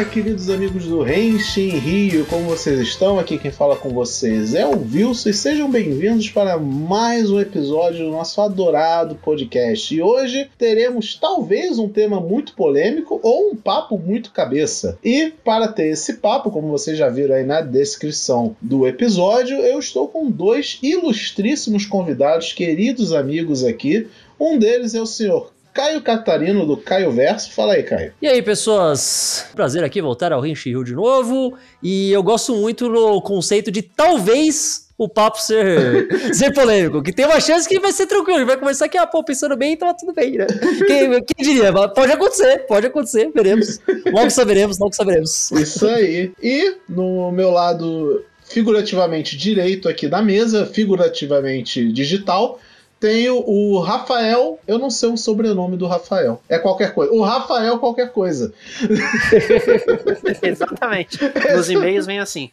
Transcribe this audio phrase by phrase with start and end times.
[0.00, 3.18] Olá, queridos amigos do Renshin Rio, como vocês estão?
[3.18, 8.06] Aqui quem fala com vocês é o Wilson e sejam bem-vindos para mais um episódio
[8.06, 9.94] do nosso adorado podcast.
[9.94, 14.98] E hoje teremos talvez um tema muito polêmico ou um papo muito cabeça.
[15.04, 19.78] E para ter esse papo, como vocês já viram aí na descrição do episódio, eu
[19.78, 24.08] estou com dois ilustríssimos convidados, queridos amigos aqui.
[24.40, 27.52] Um deles é o senhor Caio Catarino do Caio Verso.
[27.52, 28.12] Fala aí, Caio.
[28.20, 29.46] E aí, pessoas?
[29.54, 31.56] Prazer aqui voltar ao Rinchi Rio de novo.
[31.82, 37.24] E eu gosto muito do conceito de talvez o papo ser, ser polêmico, que tem
[37.24, 40.12] uma chance que vai ser tranquilo, vai começar aqui, ah, pô, pensando bem, então tudo
[40.12, 40.46] bem, né?
[40.86, 41.72] Quem, quem diria?
[41.72, 43.80] Pode acontecer, pode acontecer, veremos.
[44.12, 45.50] Logo saberemos, logo saberemos.
[45.52, 46.32] Isso aí.
[46.42, 52.60] E no meu lado figurativamente direito aqui da mesa, figurativamente digital,
[53.00, 56.42] tenho o Rafael, eu não sei o sobrenome do Rafael.
[56.46, 57.10] É qualquer coisa.
[57.10, 58.52] O Rafael qualquer coisa.
[60.42, 61.18] Exatamente.
[61.56, 62.50] Nos e-mails vem assim.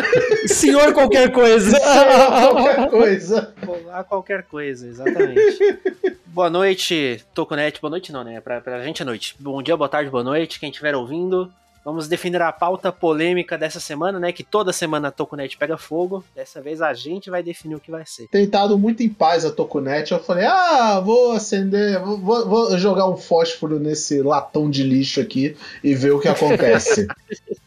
[0.48, 1.76] Senhor qualquer coisa.
[1.76, 3.54] Senhor qualquer coisa.
[3.66, 5.78] Olá qualquer coisa, exatamente.
[6.26, 7.78] boa noite, Toconet.
[7.78, 8.40] Boa noite não, né?
[8.40, 9.36] Pra, pra gente é noite.
[9.38, 10.58] Bom dia, boa tarde, boa noite.
[10.58, 11.52] Quem estiver ouvindo.
[11.84, 14.32] Vamos definir a pauta polêmica dessa semana, né?
[14.32, 16.22] Que toda semana a Tokunet pega fogo.
[16.34, 18.28] Dessa vez a gente vai definir o que vai ser.
[18.28, 20.12] Tem estado muito em paz a Tokunet.
[20.12, 25.56] Eu falei, ah, vou acender, vou, vou, jogar um fósforo nesse latão de lixo aqui
[25.82, 27.06] e ver o que acontece.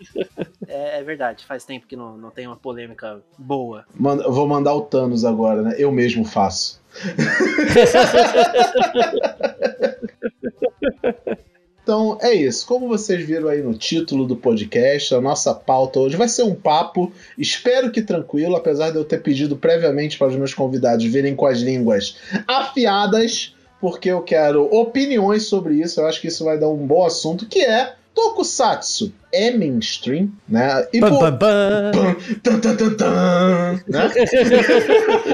[0.68, 3.84] é, é, verdade, faz tempo que não, não tem uma polêmica boa.
[3.96, 5.74] Manda, vou mandar o Thanos agora, né?
[5.78, 6.80] Eu mesmo faço.
[11.84, 12.66] Então é isso.
[12.66, 16.56] Como vocês viram aí no título do podcast, a nossa pauta hoje vai ser um
[16.56, 21.36] papo, espero que tranquilo, apesar de eu ter pedido previamente para os meus convidados virem
[21.36, 22.16] com as línguas
[22.48, 26.00] afiadas, porque eu quero opiniões sobre isso.
[26.00, 30.88] Eu acho que isso vai dar um bom assunto, que é Tokusatsu é mainstream, né?
[30.94, 31.10] E por...
[31.10, 31.92] Bam, bam,
[32.44, 34.06] tan, tan, tan, tan, né?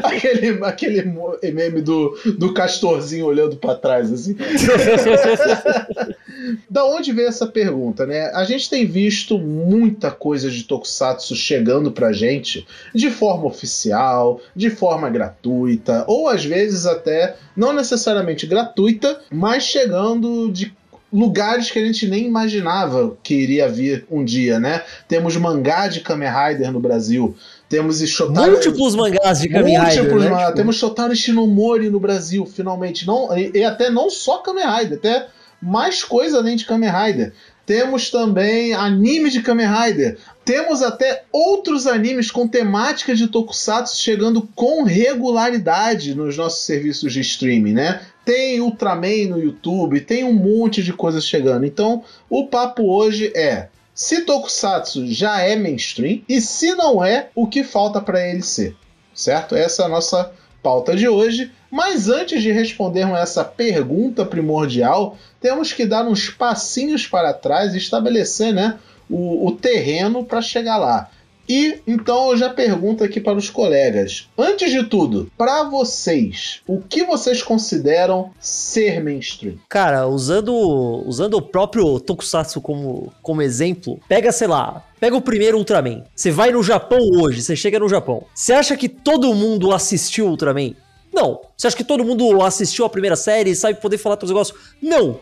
[0.03, 1.03] aquele, aquele
[1.51, 4.38] meme do, do castorzinho olhando para trás, assim.
[6.69, 8.31] da onde veio essa pergunta, né?
[8.34, 12.66] A gente tem visto muita coisa de Tokusatsu chegando pra gente
[12.96, 20.50] de forma oficial, de forma gratuita, ou às vezes até não necessariamente gratuita, mas chegando
[20.50, 20.73] de
[21.12, 24.84] lugares que a gente nem imaginava que iria vir um dia, né?
[25.08, 27.36] Temos mangá de Kamen Rider no Brasil.
[27.68, 28.52] Temos Shotaro...
[28.52, 30.03] Múltiplos mangás de Kamen Rider.
[30.03, 30.38] Múltiplos né?
[30.46, 30.56] Tipo...
[30.56, 33.06] Temos Shotaro Shinomori no Brasil, finalmente.
[33.06, 35.28] Não, e, e, até não só Kamen Rider, até
[35.62, 37.34] mais coisa além de Kamen Rider.
[37.66, 40.18] Temos também anime de Kamen Rider.
[40.44, 47.22] Temos até outros animes com temática de Tokusatsu chegando com regularidade nos nossos serviços de
[47.22, 48.02] streaming, né?
[48.29, 51.66] Tem Ultraman no YouTube, tem um monte de coisas chegando.
[51.66, 57.47] Então, o papo hoje é se Tokusatsu já é mainstream e se não é, o
[57.47, 58.75] que falta para ele ser,
[59.16, 59.56] certo?
[59.56, 60.31] Essa é a nossa
[60.62, 61.51] pauta de hoje.
[61.72, 67.79] Mas antes de respondermos essa pergunta primordial, temos que dar uns passinhos para trás e
[67.79, 68.78] estabelecer né,
[69.09, 71.09] o, o terreno para chegar lá.
[71.50, 74.30] E então eu já pergunto aqui para os colegas.
[74.38, 79.56] Antes de tudo, para vocês, o que vocês consideram ser mainstream?
[79.68, 80.54] Cara, usando,
[81.08, 86.04] usando o próprio Tokusatsu como, como exemplo, pega, sei lá, Pega o primeiro Ultraman.
[86.14, 88.26] Você vai no Japão hoje, você chega no Japão.
[88.36, 90.76] Você acha que todo mundo assistiu Ultraman?
[91.14, 91.40] Não.
[91.56, 94.36] Você acha que todo mundo assistiu a primeira série e sabe poder falar todos os
[94.36, 94.76] negócios?
[94.82, 95.22] Não.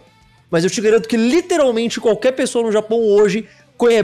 [0.50, 3.48] Mas eu te garanto que literalmente qualquer pessoa no Japão hoje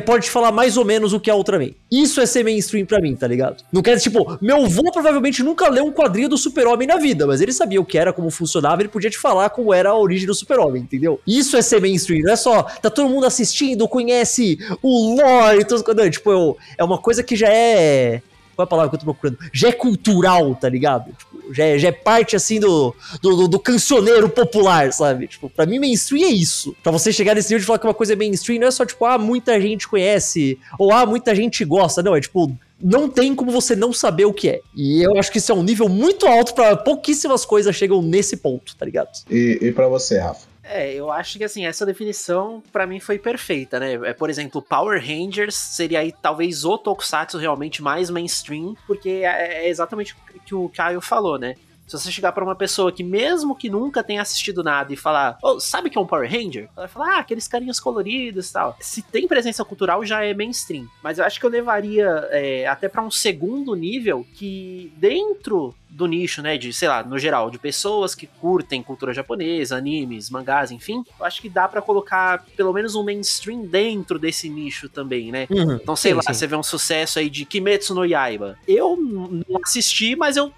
[0.06, 1.72] pode falar mais ou menos o que é Ultraman.
[1.92, 3.64] Isso é ser mainstream pra mim, tá ligado?
[3.72, 7.42] Não quer, tipo, meu avô provavelmente nunca leu um quadrinho do Super-Homem na vida, mas
[7.42, 10.28] ele sabia o que era, como funcionava, ele podia te falar como era a origem
[10.28, 11.20] do Super-Homem, entendeu?
[11.26, 15.66] Isso é ser mainstream, não é só, tá todo mundo assistindo, conhece o lore e
[15.66, 18.22] tudo, não, tipo, é uma coisa que já é
[18.56, 19.38] qual é a palavra que eu tô procurando?
[19.52, 21.12] Já é cultural, tá ligado?
[21.12, 25.28] Tipo, já, é, já é parte, assim, do, do, do, cancioneiro popular, sabe?
[25.28, 26.76] Tipo, pra mim, mainstream é isso.
[26.82, 28.86] Pra você chegar nesse nível de falar que uma coisa é mainstream, não é só,
[28.86, 32.02] tipo, ah, muita gente conhece, ou ah, muita gente gosta.
[32.02, 34.62] Não, é tipo, não tem como você não saber o que é.
[34.76, 38.38] E eu acho que isso é um nível muito alto para pouquíssimas coisas chegam nesse
[38.38, 39.10] ponto, tá ligado?
[39.30, 40.53] E, e para você, Rafa?
[40.64, 43.94] É, eu acho que assim, essa definição para mim foi perfeita, né?
[44.10, 49.66] É, por exemplo, Power Rangers seria aí talvez o Tokusatsu realmente mais mainstream, porque é,
[49.66, 51.56] é exatamente o que o Caio falou, né?
[51.88, 55.38] Se você chegar para uma pessoa que, mesmo que nunca tenha assistido nada, e falar,
[55.42, 56.70] oh, sabe que é um Power Ranger?
[56.76, 58.78] Ela vai falar, ah, aqueles carinhos coloridos e tal.
[58.80, 60.88] Se tem presença cultural, já é mainstream.
[61.02, 66.08] Mas eu acho que eu levaria é, até para um segundo nível que, dentro do
[66.08, 70.72] nicho, né, de, sei lá, no geral, de pessoas que curtem cultura japonesa, animes, mangás,
[70.72, 75.32] enfim, eu acho que dá para colocar pelo menos um mainstream dentro desse nicho também,
[75.32, 75.48] né?
[75.52, 75.76] Uhum.
[75.76, 76.34] Então, sei sim, lá, sim.
[76.34, 78.58] você vê um sucesso aí de Kimetsu no Yaiba.
[78.68, 80.52] Eu não assisti, mas eu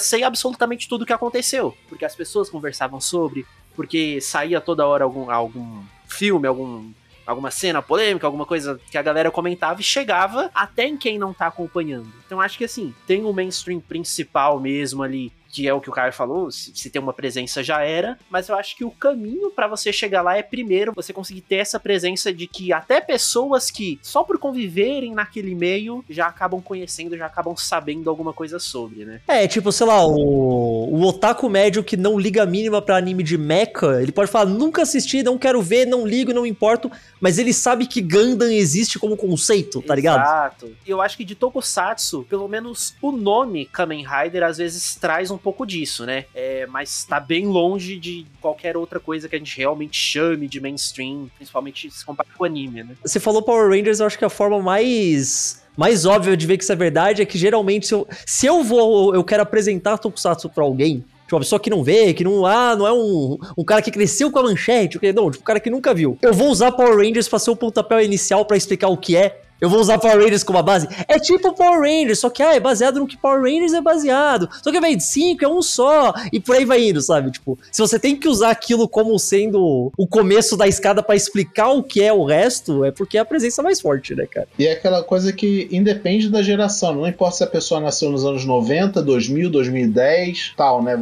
[0.00, 5.04] sei absolutamente tudo o que aconteceu, porque as pessoas conversavam sobre, porque saía toda hora
[5.04, 6.90] algum, algum filme, algum
[7.26, 11.34] alguma cena polêmica, alguma coisa que a galera comentava e chegava até em quem não
[11.34, 12.10] tá acompanhando.
[12.24, 15.92] Então acho que assim, tem o mainstream principal mesmo ali que é o que o
[15.92, 19.50] Caio falou, se, se tem uma presença já era, mas eu acho que o caminho
[19.50, 23.70] para você chegar lá é primeiro você conseguir ter essa presença de que até pessoas
[23.70, 29.04] que só por conviverem naquele meio já acabam conhecendo, já acabam sabendo alguma coisa sobre,
[29.04, 29.20] né?
[29.26, 33.22] É, tipo, sei lá, o, o otaku médio que não liga a mínima para anime
[33.22, 36.90] de mecha, ele pode falar, nunca assisti, não quero ver, não ligo, não importo,
[37.20, 40.22] mas ele sabe que Gundam existe como conceito, tá ligado?
[40.22, 40.76] Exato.
[40.86, 45.30] E eu acho que de Tokusatsu, pelo menos o nome Kamen Rider às vezes traz
[45.30, 46.24] um um pouco disso, né?
[46.34, 50.60] É, mas tá bem longe de qualquer outra coisa que a gente realmente chame de
[50.60, 52.96] mainstream, principalmente se comparar com anime, né?
[53.04, 56.64] Você falou Power Rangers, eu acho que a forma mais mais óbvia de ver que
[56.64, 60.50] isso é verdade é que geralmente se eu, se eu vou, eu quero apresentar Tokusatsu
[60.50, 62.46] pra alguém, Tipo, uma pessoa que não vê, que não.
[62.46, 64.98] Ah, não é um, um cara que cresceu com a manchete.
[65.14, 66.16] Não, tipo, um cara que nunca viu.
[66.22, 69.42] Eu vou usar Power Rangers pra ser o pontapé inicial para explicar o que é
[69.60, 70.88] eu vou usar Power Rangers como base.
[71.06, 74.48] É tipo Power Rangers, só que ah, é baseado no que Power Rangers é baseado.
[74.62, 76.14] Só que de 5 é um só.
[76.32, 77.30] E por aí vai indo, sabe?
[77.30, 81.70] Tipo, se você tem que usar aquilo como sendo o começo da escada para explicar
[81.70, 84.48] o que é o resto, é porque é a presença mais forte, né, cara?
[84.58, 86.94] E é aquela coisa que independe da geração.
[86.94, 90.96] Não importa se a pessoa nasceu nos anos 90, 2000, 2010, tal, né?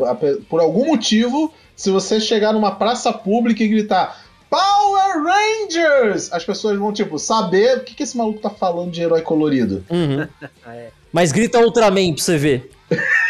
[0.48, 6.32] Por algum motivo, se você chegar numa praça pública e gritar Power Rangers!
[6.32, 9.84] As pessoas vão, tipo, saber o que, que esse maluco tá falando de herói colorido.
[9.90, 10.26] Uhum.
[10.66, 10.90] é.
[11.12, 12.70] Mas grita Ultraman pra você ver.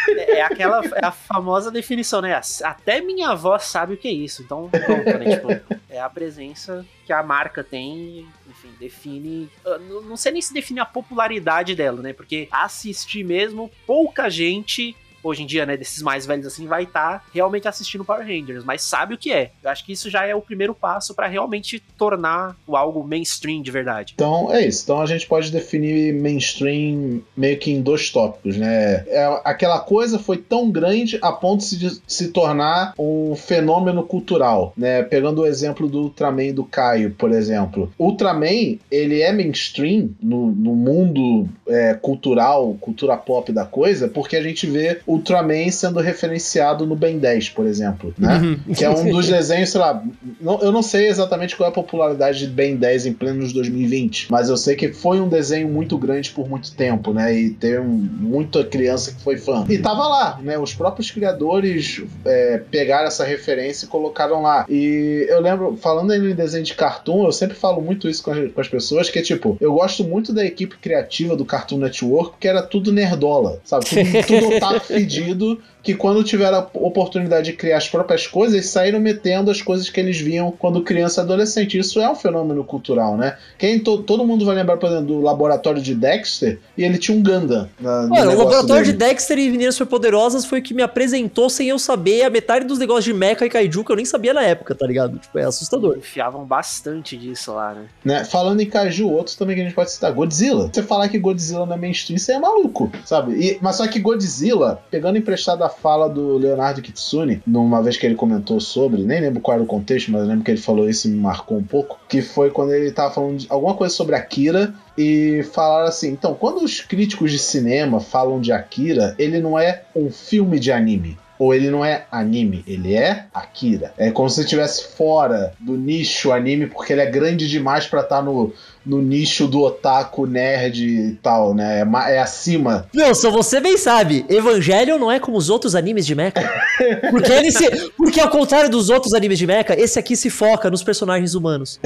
[0.08, 2.38] É, é aquela é a famosa definição, né?
[2.62, 4.42] Até minha avó sabe o que é isso.
[4.42, 5.36] Então, pronto, né?
[5.36, 9.48] Tipo, é a presença que a marca tem, enfim, define.
[9.88, 12.12] Não sei nem se define a popularidade dela, né?
[12.12, 14.96] Porque assistir mesmo, pouca gente
[15.26, 18.64] hoje em dia, né, desses mais velhos assim, vai estar tá realmente assistindo Power Rangers,
[18.64, 19.50] mas sabe o que é.
[19.62, 23.62] Eu acho que isso já é o primeiro passo para realmente tornar o algo mainstream
[23.62, 24.12] de verdade.
[24.14, 24.84] Então é isso.
[24.84, 29.05] Então a gente pode definir mainstream meio que em dois tópicos, né?
[29.08, 35.02] É, aquela coisa foi tão grande a ponto de se tornar um fenômeno cultural, né?
[35.02, 37.93] Pegando o exemplo do Ultraman do Caio, por exemplo.
[37.99, 44.43] Ultraman, ele é mainstream no, no mundo é, cultural, cultura pop da coisa, porque a
[44.43, 48.38] gente vê o Ultraman sendo referenciado no Ben 10, por exemplo, né?
[48.38, 48.74] Uhum.
[48.74, 50.02] Que é um dos desenhos, sei lá,
[50.40, 54.30] não, eu não sei exatamente qual é a popularidade de Ben 10 em plenos 2020,
[54.30, 57.34] mas eu sei que foi um desenho muito grande por muito tempo, né?
[57.34, 59.64] E tem um, muita criança que foi fã.
[59.68, 60.58] E tava lá, né?
[60.58, 64.66] Os próprios criadores é, pegaram essa referência e colocaram lá.
[64.69, 68.52] E eu lembro, falando em desenho de cartoon, eu sempre falo muito isso com as,
[68.52, 72.32] com as pessoas, que é tipo, eu gosto muito da equipe criativa do Cartoon Network,
[72.32, 73.86] porque era tudo nerdola, sabe?
[73.86, 74.60] Tudo, tudo
[75.06, 79.88] pedido que quando tiveram a oportunidade de criar as próprias coisas, saíram metendo as coisas
[79.88, 81.79] que eles viam quando criança e adolescente.
[81.79, 83.38] Isso é um fenômeno cultural, né?
[83.56, 87.17] Quem to, todo mundo vai lembrar, por exemplo, do laboratório de Dexter, e ele tinha
[87.17, 87.69] um Gundam.
[87.79, 88.85] Na, o laboratório dele.
[88.85, 92.67] de Dexter e Meninas Superpoderosas foi o que me apresentou sem eu saber a metade
[92.67, 95.19] dos negócios de Mecha e Kaiju que eu nem sabia na época, tá ligado?
[95.19, 95.98] Tipo, é assustador.
[95.98, 97.84] Enfiavam bastante disso lá, né?
[98.05, 98.25] né?
[98.25, 100.13] Falando em Kaiju, outros também que a gente pode citar.
[100.13, 100.69] Godzilla.
[100.72, 103.34] Você falar que Godzilla não é mainstream, você é maluco, sabe?
[103.34, 108.06] E, mas só que Godzilla, pegando emprestado a fala do Leonardo Kitsune, numa vez que
[108.06, 111.06] ele comentou sobre, nem lembro qual era o contexto, mas lembro que ele falou isso
[111.06, 114.17] e me marcou um pouco, que foi quando ele tava falando de alguma coisa sobre
[114.17, 119.58] Akira e falaram assim: então, quando os críticos de cinema falam de Akira, ele não
[119.58, 123.93] é um filme de anime ou ele não é anime, ele é Akira.
[123.98, 128.17] É como se estivesse fora do nicho anime, porque ele é grande demais para estar
[128.17, 128.53] tá no,
[128.86, 131.81] no nicho do otaku nerd e tal, né?
[131.81, 132.86] É, é acima.
[132.94, 136.36] Não, só você bem sabe, Evangelion não é como os outros animes de mecha.
[137.10, 140.70] Porque ele se, porque ao contrário dos outros animes de mecha, esse aqui se foca
[140.70, 141.81] nos personagens humanos.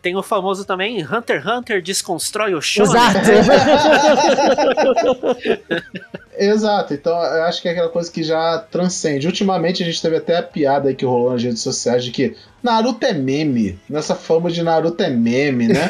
[0.00, 2.84] tem o famoso também Hunter x Hunter desconstrói o show.
[2.84, 3.18] Exato.
[6.36, 9.26] Exato, então eu acho que é aquela coisa que já transcende.
[9.26, 12.36] Ultimamente a gente teve até a piada aí que rolou nas redes sociais de que
[12.62, 13.78] Naruto é meme.
[13.88, 15.88] Nessa fama de Naruto é meme, né?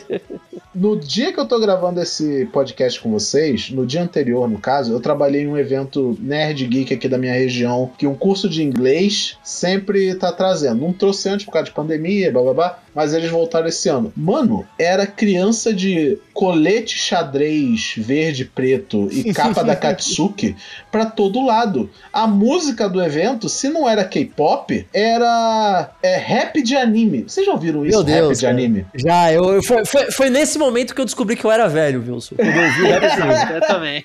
[0.74, 4.92] no dia que eu tô gravando esse podcast com vocês, no dia anterior, no caso,
[4.92, 8.62] eu trabalhei em um evento nerd geek aqui da minha região, que um curso de
[8.62, 10.82] inglês sempre tá trazendo.
[10.82, 14.12] Não trouxe antes por causa de pandemia, blá blá blá, mas eles voltaram esse ano.
[14.16, 20.56] Mano, era criança de colete xadrez verde, preto e capa da Katsuki
[20.90, 21.90] pra todo lado.
[22.12, 27.24] A música do evento, se não era K-pop, era é, rap de anime.
[27.26, 27.96] Vocês já ouviram isso?
[27.98, 28.52] Meu Deus, rap de cara.
[28.54, 28.86] anime?
[28.94, 32.04] Já, eu, eu- foi, foi, foi nesse momento que eu descobri que eu era velho,
[32.06, 32.36] Wilson.
[32.36, 33.54] Quando eu ouvi o rap de anime.
[33.54, 34.04] Eu também.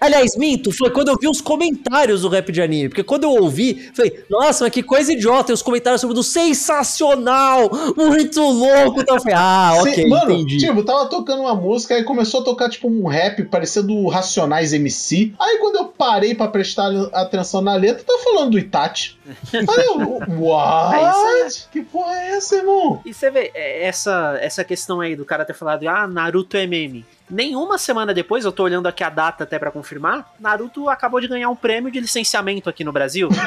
[0.00, 2.88] Aliás, minto, foi quando eu vi os comentários do rap de anime.
[2.88, 5.52] Porque quando eu ouvi, falei, nossa, mas que coisa idiota.
[5.52, 9.00] E os comentários sobre do sensacional, muito louco.
[9.00, 10.58] Então eu falei, ah, Sim, ok, mano, entendi.
[10.58, 15.32] tipo, tava tocando uma música e começou a tocar, tipo, um rap parecendo Racionais MC.
[15.40, 19.16] Aí quando eu parei pra prestar atenção na letra, tá falando do Itachi.
[19.52, 21.68] Aí eu, what?
[21.70, 23.00] Que porra é essa, irmão?
[23.04, 26.66] E você vê, é, essa, essa questão aí do cara ter falado, ah, Naruto é
[26.66, 27.04] meme.
[27.30, 31.28] Nenhuma semana depois, eu tô olhando aqui a data até pra confirmar, Naruto acabou de
[31.28, 33.28] ganhar um prêmio de licenciamento aqui no Brasil.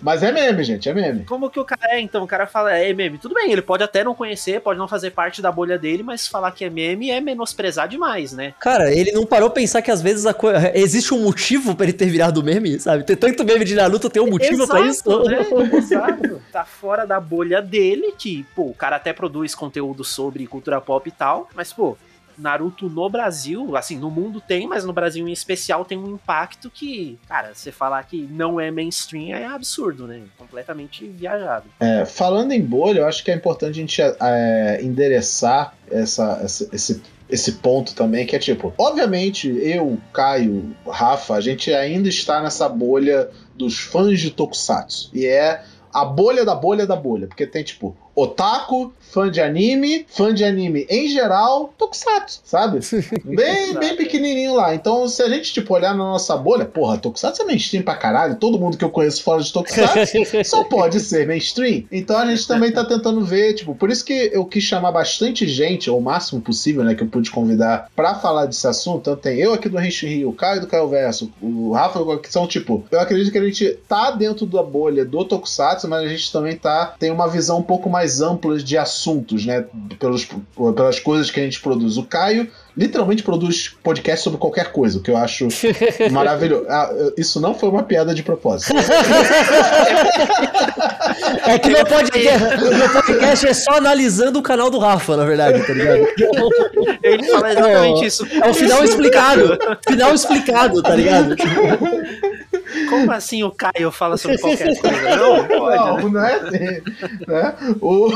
[0.00, 1.24] Mas é meme, gente, é meme.
[1.24, 2.22] Como que o cara é, então?
[2.22, 3.18] O cara fala, é meme.
[3.18, 6.28] Tudo bem, ele pode até não conhecer, pode não fazer parte da bolha dele, mas
[6.28, 8.54] falar que é meme é menosprezar demais, né?
[8.60, 11.84] Cara, ele não parou pra pensar que às vezes a co- existe um motivo pra
[11.84, 13.02] ele ter virado meme, sabe?
[13.02, 15.24] Ter tanto meme de Naruto, tem um motivo pra isso.
[15.24, 15.38] né?
[15.76, 16.40] Exato.
[16.52, 21.08] Tá fora da bolha dele, que, pô, o cara até produz conteúdo sobre cultura pop
[21.08, 21.96] e tal, mas, pô,
[22.38, 26.70] Naruto no Brasil, assim, no mundo tem, mas no Brasil em especial tem um impacto
[26.70, 30.22] que, cara, você falar que não é mainstream é absurdo, né?
[30.38, 31.64] Completamente viajado.
[31.80, 36.68] É, falando em bolha, eu acho que é importante a gente é, endereçar essa, essa-
[36.72, 42.42] esse, esse ponto também, que é tipo, obviamente, eu, Caio, Rafa, a gente ainda está
[42.42, 45.10] nessa bolha dos fãs de Tokusatsu.
[45.14, 45.62] E é
[45.92, 47.26] a bolha da bolha da bolha.
[47.26, 52.80] Porque tem, tipo, otaku, fã de anime, fã de anime em geral, Tokusatsu, sabe?
[53.24, 54.74] Bem, bem pequenininho lá.
[54.74, 58.36] Então, se a gente, tipo, olhar na nossa bolha, porra, Tokusatsu é mainstream pra caralho.
[58.36, 61.84] Todo mundo que eu conheço fora de Tokusatsu só pode ser mainstream.
[61.92, 65.46] Então a gente também tá tentando ver, tipo, por isso que eu quis chamar bastante
[65.46, 69.00] gente, ou o máximo possível, né, que eu pude convidar pra falar desse assunto.
[69.00, 72.32] Então tem eu aqui do Renshin Rio, o Caio do Caio Verso, o Rafa, que
[72.32, 76.08] são, tipo, eu acredito que a gente tá dentro da bolha do Tokusatsu, mas a
[76.08, 79.64] gente também tá, tem uma visão um pouco mais ampla de assuntos, né,
[79.98, 80.28] pelos,
[80.74, 81.96] pelas coisas que a gente produz.
[81.96, 85.48] O Caio literalmente produz podcast sobre qualquer coisa, o que eu acho
[86.10, 86.66] maravilhoso.
[86.68, 88.74] Ah, isso não foi uma piada de propósito.
[91.44, 95.62] É que meu podcast, meu podcast é só analisando o canal do Rafa, na verdade,
[95.66, 96.06] tá ligado?
[97.02, 98.26] Ele fala exatamente isso.
[98.42, 99.58] É o final explicado.
[99.88, 101.36] Final explicado, tá ligado?
[102.88, 105.16] Como assim o Caio fala sobre qualquer coisa?
[105.16, 106.02] Não, pode, né?
[106.02, 106.82] Não, não é assim.
[107.26, 107.56] né?
[107.80, 108.12] O,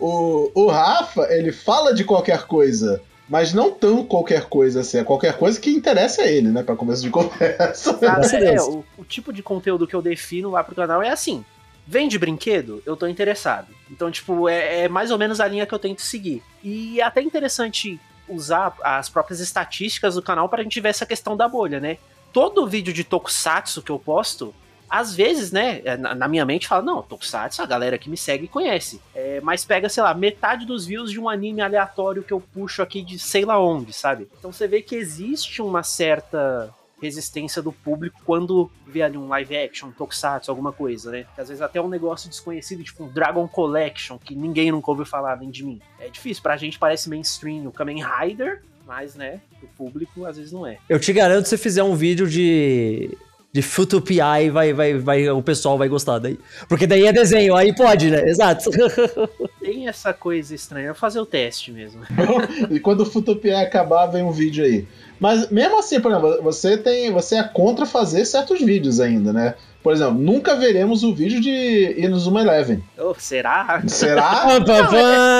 [0.00, 4.98] o, o Rafa, ele fala de qualquer coisa, mas não tão qualquer coisa assim.
[4.98, 6.62] É qualquer coisa que interessa a ele, né?
[6.62, 7.98] Pra começo de conversa.
[8.06, 11.10] A Sabe, é, o, o tipo de conteúdo que eu defino lá pro canal é
[11.10, 11.44] assim.
[11.88, 13.68] Vende brinquedo, eu tô interessado.
[13.88, 16.42] Então, tipo, é, é mais ou menos a linha que eu tento seguir.
[16.62, 21.36] E é até interessante usar as próprias estatísticas do canal pra gente ver essa questão
[21.36, 21.98] da bolha, né?
[22.36, 24.54] Todo vídeo de Tokusatsu que eu posto,
[24.90, 28.46] às vezes, né, é, na, minha mente fala, não, Tokusatsu, a galera que me segue
[28.46, 29.00] conhece.
[29.14, 32.82] É, mas pega, sei lá, metade dos views de um anime aleatório que eu puxo
[32.82, 34.28] aqui de sei lá onde, sabe?
[34.38, 36.68] Então você vê que existe uma certa
[37.00, 41.24] resistência do público quando vê ali um live action, um tokusatsu, alguma coisa, né?
[41.38, 45.36] Às vezes até um negócio desconhecido, tipo um Dragon Collection, que ninguém nunca ouviu falar,
[45.36, 45.80] vem de mim.
[45.98, 50.52] É difícil, pra gente parece mainstream o Kamen Rider, mas, né, o público às vezes
[50.52, 50.78] não é.
[50.88, 53.10] Eu te garanto, se você fizer um vídeo de.
[53.52, 54.18] De Futupi,
[54.52, 56.38] vai, vai, vai, o pessoal vai gostar daí.
[56.68, 58.28] Porque daí é desenho, aí pode, né?
[58.28, 58.68] Exato.
[59.58, 62.02] Tem essa coisa estranha, eu vou fazer o teste mesmo.
[62.70, 64.86] e quando o Futopia acabar, vem um vídeo aí.
[65.18, 67.10] Mas mesmo assim, por exemplo, você tem.
[67.12, 69.54] Você é contra fazer certos vídeos ainda, né?
[69.86, 72.82] Por exemplo, nunca veremos o vídeo de Inuzuma Eleven.
[72.98, 73.84] Oh, será?
[73.86, 74.46] Será?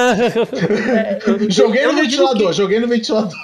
[0.07, 3.35] É, eu- joguei no ventilador, joguei no ventilador.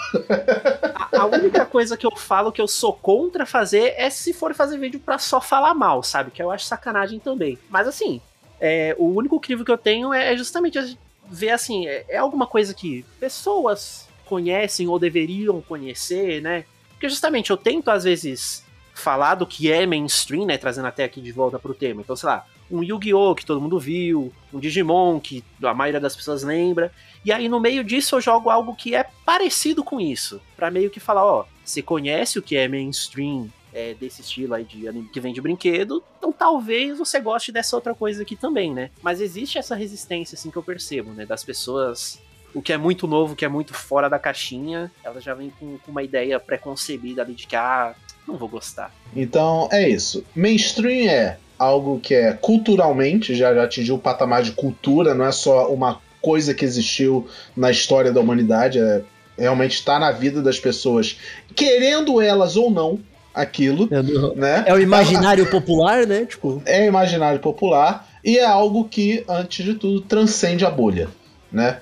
[0.95, 4.55] A, a única coisa que eu falo que eu sou contra fazer é se for
[4.55, 6.31] fazer vídeo pra só falar mal, sabe?
[6.31, 7.59] Que eu acho sacanagem também.
[7.69, 8.21] Mas assim,
[8.61, 10.97] é, o único crivo que eu tenho é, é justamente
[11.29, 16.65] ver assim, é, é alguma coisa que pessoas conhecem ou deveriam conhecer, né?
[16.91, 18.63] Porque justamente eu tento às vezes
[18.95, 20.59] falar do que é mainstream, né?
[20.59, 22.01] Trazendo até aqui de volta pro tema.
[22.01, 23.35] Então, sei lá, um Yu-Gi-Oh!
[23.35, 26.91] que todo mundo viu, um Digimon que a maioria das pessoas lembra.
[27.25, 30.91] E aí no meio disso eu jogo algo que é parecido com isso, Pra meio
[30.91, 35.09] que falar, ó, você conhece o que é mainstream é, desse estilo aí de anime
[35.09, 38.91] que vem de brinquedo, então talvez você goste dessa outra coisa aqui também, né?
[39.03, 42.21] Mas existe essa resistência assim que eu percebo, né, das pessoas
[42.55, 45.53] o que é muito novo, o que é muito fora da caixinha, ela já vem
[45.59, 47.95] com, com uma ideia pré-concebida ali de que, ah,
[48.27, 48.93] não vou gostar.
[49.17, 50.25] Então é isso.
[50.35, 55.33] Mainstream é algo que é culturalmente, já, já atingiu o patamar de cultura, não é
[55.33, 59.03] só uma coisa que existiu na história da humanidade, é
[59.39, 61.19] realmente está na vida das pessoas,
[61.57, 63.01] querendo elas ou não
[63.35, 64.63] aquilo, É, do- né?
[64.67, 66.27] é o imaginário popular, né?
[66.27, 71.09] Tipo, É imaginário popular e é algo que, antes de tudo, transcende a bolha,
[71.51, 71.81] né?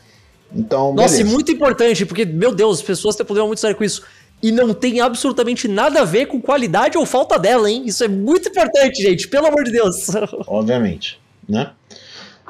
[0.54, 3.84] Então, nossa, e muito importante, porque, meu Deus, as pessoas têm problema muito sério com
[3.84, 4.02] isso.
[4.42, 7.82] E não tem absolutamente nada a ver com qualidade ou falta dela, hein?
[7.86, 10.08] Isso é muito importante, gente, pelo amor de Deus.
[10.48, 11.72] obviamente, né?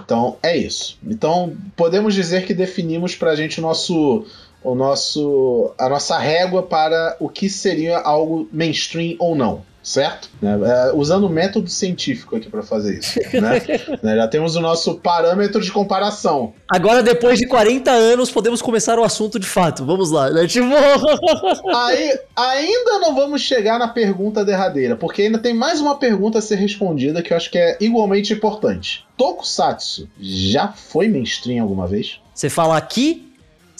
[0.04, 0.98] Então é isso.
[1.06, 4.24] Então podemos dizer que definimos pra gente o nosso
[4.62, 10.28] o nosso a nossa régua para o que seria algo mainstream ou não, certo?
[10.40, 10.58] Né?
[10.64, 13.60] É, usando o método científico aqui pra fazer isso, né?
[14.02, 16.52] Né, Já temos o nosso parâmetro de comparação.
[16.68, 19.84] Agora, depois de 40 anos, podemos começar o assunto de fato.
[19.84, 20.46] Vamos lá, né?
[20.46, 20.66] Tipo.
[21.74, 26.42] Aí ainda não vamos chegar na pergunta derradeira, porque ainda tem mais uma pergunta a
[26.42, 29.04] ser respondida que eu acho que é igualmente importante.
[29.16, 32.20] Tokusatsu já foi mainstream alguma vez?
[32.34, 33.29] Você fala aqui,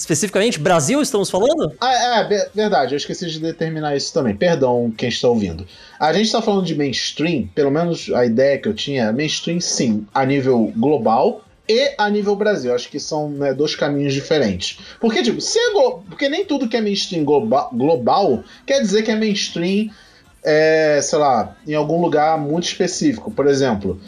[0.01, 1.73] especificamente, Brasil, estamos falando?
[1.81, 4.35] Ah, é, be- verdade, eu esqueci de determinar isso também.
[4.35, 5.67] Perdão quem está ouvindo.
[5.99, 9.61] A gente está falando de mainstream, pelo menos a ideia que eu tinha é mainstream
[9.61, 12.75] sim, a nível global e a nível Brasil.
[12.75, 14.79] Acho que são né, dois caminhos diferentes.
[14.99, 15.71] Porque, tipo, se é
[16.09, 19.91] porque nem tudo que é mainstream globa- global quer dizer que é mainstream,
[20.43, 23.31] é, sei lá, em algum lugar muito específico.
[23.31, 24.01] Por exemplo,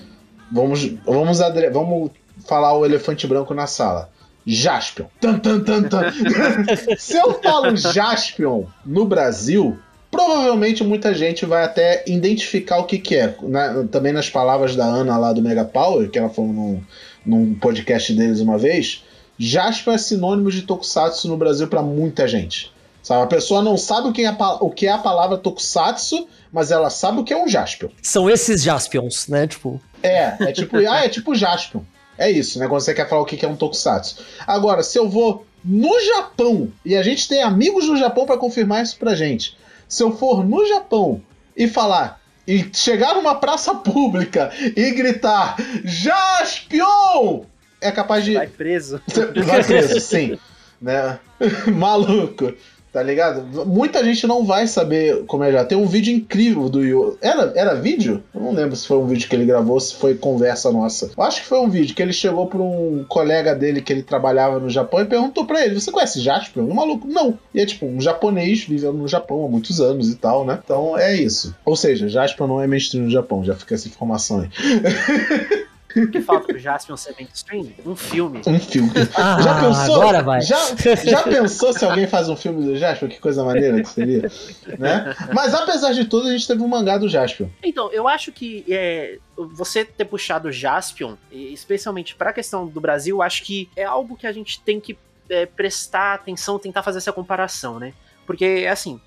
[0.50, 1.38] vamos, vamos,
[1.70, 2.10] vamos
[2.48, 4.10] falar o elefante branco na sala.
[4.46, 5.06] Jaspion.
[5.20, 6.12] Tan, tan, tan, tan.
[6.98, 9.78] Se eu falo Jaspion no Brasil,
[10.10, 13.34] provavelmente muita gente vai até identificar o que, que é.
[13.42, 16.82] Na- também nas palavras da Ana lá do Mega Power, que ela falou num,
[17.24, 19.04] num podcast deles uma vez,
[19.38, 22.72] Jaspion é sinônimo de Tokusatsu no Brasil pra muita gente.
[23.02, 23.22] Sabe?
[23.22, 26.70] A pessoa não sabe o que, é a, o que é a palavra Tokusatsu, mas
[26.70, 27.88] ela sabe o que é um Jaspion.
[28.00, 29.46] São esses Jaspions, né?
[29.46, 29.80] Tipo.
[30.02, 31.80] É, é tipo, ah, é tipo Jaspion.
[32.22, 32.68] É isso, né?
[32.68, 34.24] Quando você quer falar o que é um tokusatsu.
[34.46, 38.80] Agora, se eu vou no Japão, e a gente tem amigos no Japão pra confirmar
[38.80, 39.58] isso pra gente.
[39.88, 41.20] Se eu for no Japão
[41.56, 47.42] e falar, e chegar numa praça pública e gritar Jaspion,
[47.80, 48.34] é capaz de.
[48.34, 49.00] Vai preso.
[49.44, 50.38] Vai preso, sim.
[50.80, 51.18] Né?
[51.74, 52.54] Maluco.
[52.92, 53.66] Tá ligado?
[53.66, 55.64] Muita gente não vai saber como é já.
[55.64, 57.16] Tem um vídeo incrível do Yu.
[57.22, 58.22] Era, era vídeo?
[58.34, 61.10] Eu não lembro se foi um vídeo que ele gravou, se foi conversa nossa.
[61.16, 64.02] Eu acho que foi um vídeo que ele chegou pra um colega dele que ele
[64.02, 66.66] trabalhava no Japão e perguntou pra ele: Você conhece Jaspion?
[66.66, 67.38] O maluco, não.
[67.54, 70.58] E é tipo um japonês vivendo no Japão há muitos anos e tal, né?
[70.62, 71.54] Então é isso.
[71.64, 74.50] Ou seja, Jaspion não é mainstream no Japão, já fica essa informação aí.
[75.96, 77.72] O que falta pro Jaspion ser mainstream?
[77.84, 78.40] Um filme.
[78.46, 78.90] Um filme.
[79.16, 80.02] Ah, Já pensou?
[80.02, 80.40] agora vai.
[80.40, 80.58] Já,
[81.04, 83.08] já pensou se alguém faz um filme do Jaspion?
[83.08, 84.30] Que coisa maneira que seria,
[84.78, 85.14] né?
[85.32, 87.48] Mas apesar de tudo, a gente teve um mangá do Jaspion.
[87.62, 93.22] Então, eu acho que é, você ter puxado o Jaspion, especialmente pra questão do Brasil,
[93.22, 94.96] acho que é algo que a gente tem que
[95.28, 97.92] é, prestar atenção, tentar fazer essa comparação, né?
[98.26, 99.00] Porque, assim,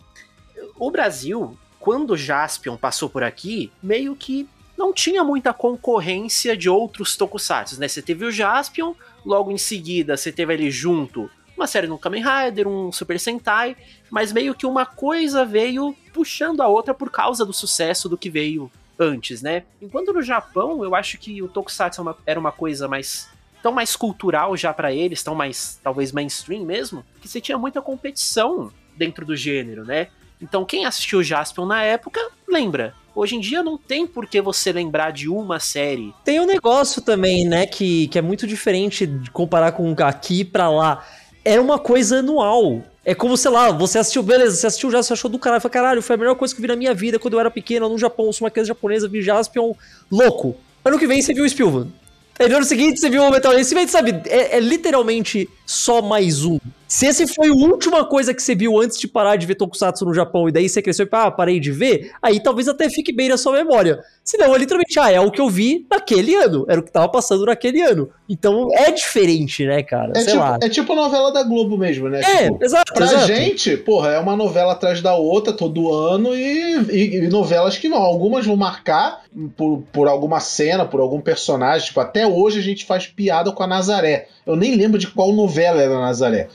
[0.77, 6.69] o Brasil, quando o Jaspion passou por aqui, meio que não tinha muita concorrência de
[6.69, 7.87] outros tokusatsu, né?
[7.87, 8.93] Você teve o Jaspion,
[9.25, 13.77] logo em seguida você teve ali junto uma série no Kamen Rider, um Super Sentai,
[14.09, 18.29] mas meio que uma coisa veio puxando a outra por causa do sucesso do que
[18.29, 19.63] veio antes, né?
[19.81, 23.29] Enquanto no Japão, eu acho que o Tokusatsu é era uma coisa mais
[23.61, 27.81] tão mais cultural já pra eles, tão mais talvez mainstream mesmo, que você tinha muita
[27.81, 30.09] competição dentro do gênero, né?
[30.41, 32.93] Então quem assistiu Jaspion na época lembra.
[33.15, 36.13] Hoje em dia não tem por que você lembrar de uma série.
[36.25, 40.69] Tem um negócio também, né, que, que é muito diferente de comparar com aqui pra
[40.69, 41.05] lá.
[41.43, 42.83] Era uma coisa anual.
[43.05, 45.69] É como, sei lá, você assistiu, beleza, você assistiu já, você achou do caralho, foi
[45.69, 47.87] caralho, foi a melhor coisa que eu vi na minha vida quando eu era pequeno,
[47.87, 49.73] no Japão, sou uma criança japonesa, vi Jaspion,
[50.11, 50.55] louco.
[50.83, 51.91] Ano que vem você viu o Spielberg.
[52.37, 56.01] Aí no ano seguinte você viu o Metal Gear, Você sabe, é, é literalmente só
[56.01, 56.59] mais um.
[56.87, 60.05] Se esse foi a última coisa que você viu antes de parar de ver Tokusatsu
[60.05, 63.11] no Japão e daí você cresceu e ah, parei de ver, aí talvez até fique
[63.11, 63.99] bem na sua memória.
[64.23, 66.91] Se não, é literalmente, ah, é o que eu vi naquele ano, era o que
[66.91, 68.09] tava passando naquele ano.
[68.29, 70.11] Então é diferente, né, cara?
[70.15, 70.57] É Sei tipo, lá.
[70.61, 72.21] é tipo novela da Globo mesmo, né?
[72.21, 73.27] É, Tipo, exato, Pra exato.
[73.27, 77.89] gente, porra, é uma novela atrás da outra todo ano e, e- e novelas que
[77.89, 78.01] vão.
[78.01, 79.23] Algumas vão marcar
[79.57, 81.87] por, por alguma cena, por algum personagem.
[81.87, 84.27] Tipo, até hoje a gente faz piada com a Nazaré.
[84.45, 86.47] Eu nem lembro de qual novela era a Nazaré.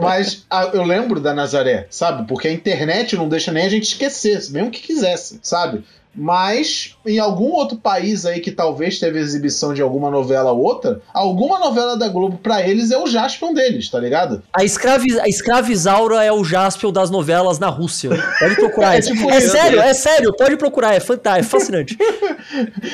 [0.00, 2.26] Mas ah, eu lembro da Nazaré, sabe?
[2.26, 5.84] Porque a internet não deixa nem a gente esquecer, mesmo que quisesse, sabe?
[6.14, 11.00] Mas em algum outro país aí que talvez teve exibição de alguma novela ou outra,
[11.14, 14.42] alguma novela da Globo pra eles é o Jaspion deles, tá ligado?
[14.52, 18.10] A, escravi, a escravizaura é o Jaspion das novelas na Rússia.
[18.38, 18.90] Pode procurar.
[19.00, 19.50] É tipo é isso.
[19.52, 21.96] sério, é sério, pode procurar, é fantástico, é fascinante.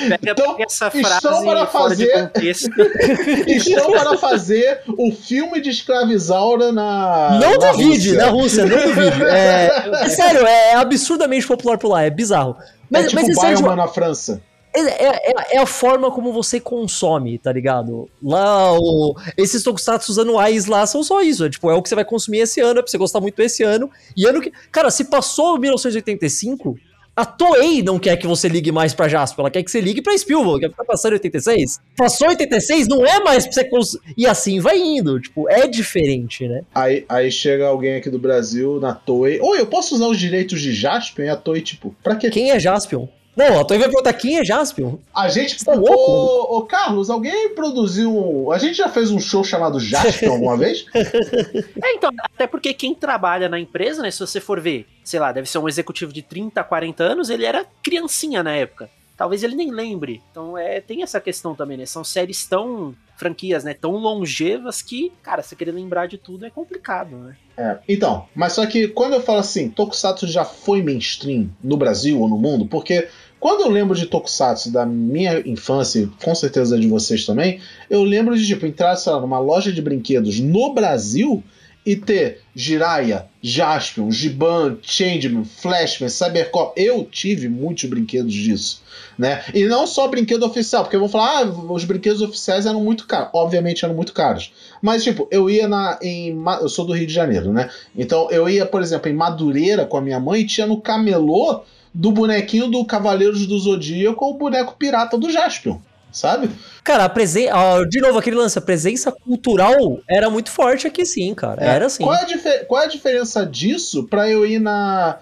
[0.08, 2.70] Pega, Então, essa estão frase para fora de fazer- contexto.
[3.46, 7.38] Estão para fazer o filme de escravizaura na.
[7.40, 8.14] não na duvide, Rússia.
[8.14, 9.24] na Rússia, não duvide.
[9.24, 12.56] É, é sério, é absurdamente popular por lá, é bizarro.
[12.90, 14.42] Mas, é tipo mas sério, Bioman na França.
[14.74, 18.10] É, é- é- é a forma como você consome, tá ligado?
[18.22, 21.44] Lá, o- esses tokusatsu anuais lá são só isso.
[21.46, 23.40] É, tipo, é o que você vai consumir esse ano, é pra você gostar muito
[23.40, 23.90] esse ano.
[24.14, 24.52] E ano que.
[24.70, 26.76] Cara, se passou 1985,
[27.16, 30.02] a Toei não quer que você ligue mais pra Jasper, ela quer que você ligue
[30.02, 31.80] pra Spielberg, que tá passando em 86.
[31.96, 33.98] Passou 86, não é mais pra você cons...
[34.16, 35.18] E assim vai indo.
[35.18, 36.62] Tipo, é diferente, né?
[36.74, 39.40] Aí, aí chega alguém aqui do Brasil na Toei.
[39.40, 41.24] Oi, eu posso usar os direitos de Jaspion?
[41.24, 42.28] E a Toei, tipo, pra quê?
[42.28, 43.06] Quem é Jaspion?
[43.36, 44.96] Não, a Toei vai perguntar quem é Jaspion.
[45.14, 45.62] A gente.
[45.62, 45.92] Tá louco?
[45.92, 48.50] Ô, ô, Carlos, alguém produziu.
[48.50, 50.86] A gente já fez um show chamado Jaspion alguma vez?
[50.94, 55.32] É, então, até porque quem trabalha na empresa, né, se você for ver, sei lá,
[55.32, 58.88] deve ser um executivo de 30, 40 anos, ele era criancinha na época.
[59.16, 60.22] Talvez ele nem lembre.
[60.30, 61.86] Então, é, tem essa questão também, né?
[61.86, 66.50] São séries tão franquias, né, tão longevas que, cara, você querer lembrar de tudo é
[66.50, 67.36] complicado, né?
[67.56, 72.20] É, então, mas só que quando eu falo assim, Tokusatsu já foi mainstream no Brasil
[72.20, 76.88] ou no mundo, porque quando eu lembro de Tokusatsu da minha infância, com certeza de
[76.88, 81.42] vocês também, eu lembro de tipo entrar, sei lá, numa loja de brinquedos no Brasil
[81.86, 86.72] e ter Jiraiya, Jaspion, Giban, Changeman, Flashman, Cybercop.
[86.74, 88.82] Eu tive muitos brinquedos disso,
[89.16, 89.44] né?
[89.54, 93.30] E não só brinquedo oficial, porque vão falar, ah, os brinquedos oficiais eram muito caros.
[93.32, 94.52] Obviamente eram muito caros.
[94.82, 95.96] Mas, tipo, eu ia na.
[96.02, 97.70] Em, eu sou do Rio de Janeiro, né?
[97.94, 101.62] Então eu ia, por exemplo, em Madureira com a minha mãe e tinha no camelô
[101.98, 105.78] do bonequinho do Cavaleiros do Zodíaco ou o boneco pirata do Jaspion,
[106.12, 106.50] sabe?
[106.84, 107.54] Cara, a presença.
[107.88, 111.64] De novo, aquele lance, a presença cultural era muito forte aqui, sim, cara.
[111.64, 111.68] É.
[111.68, 112.04] Era assim.
[112.04, 115.18] Qual é, qual é a diferença disso pra eu ir na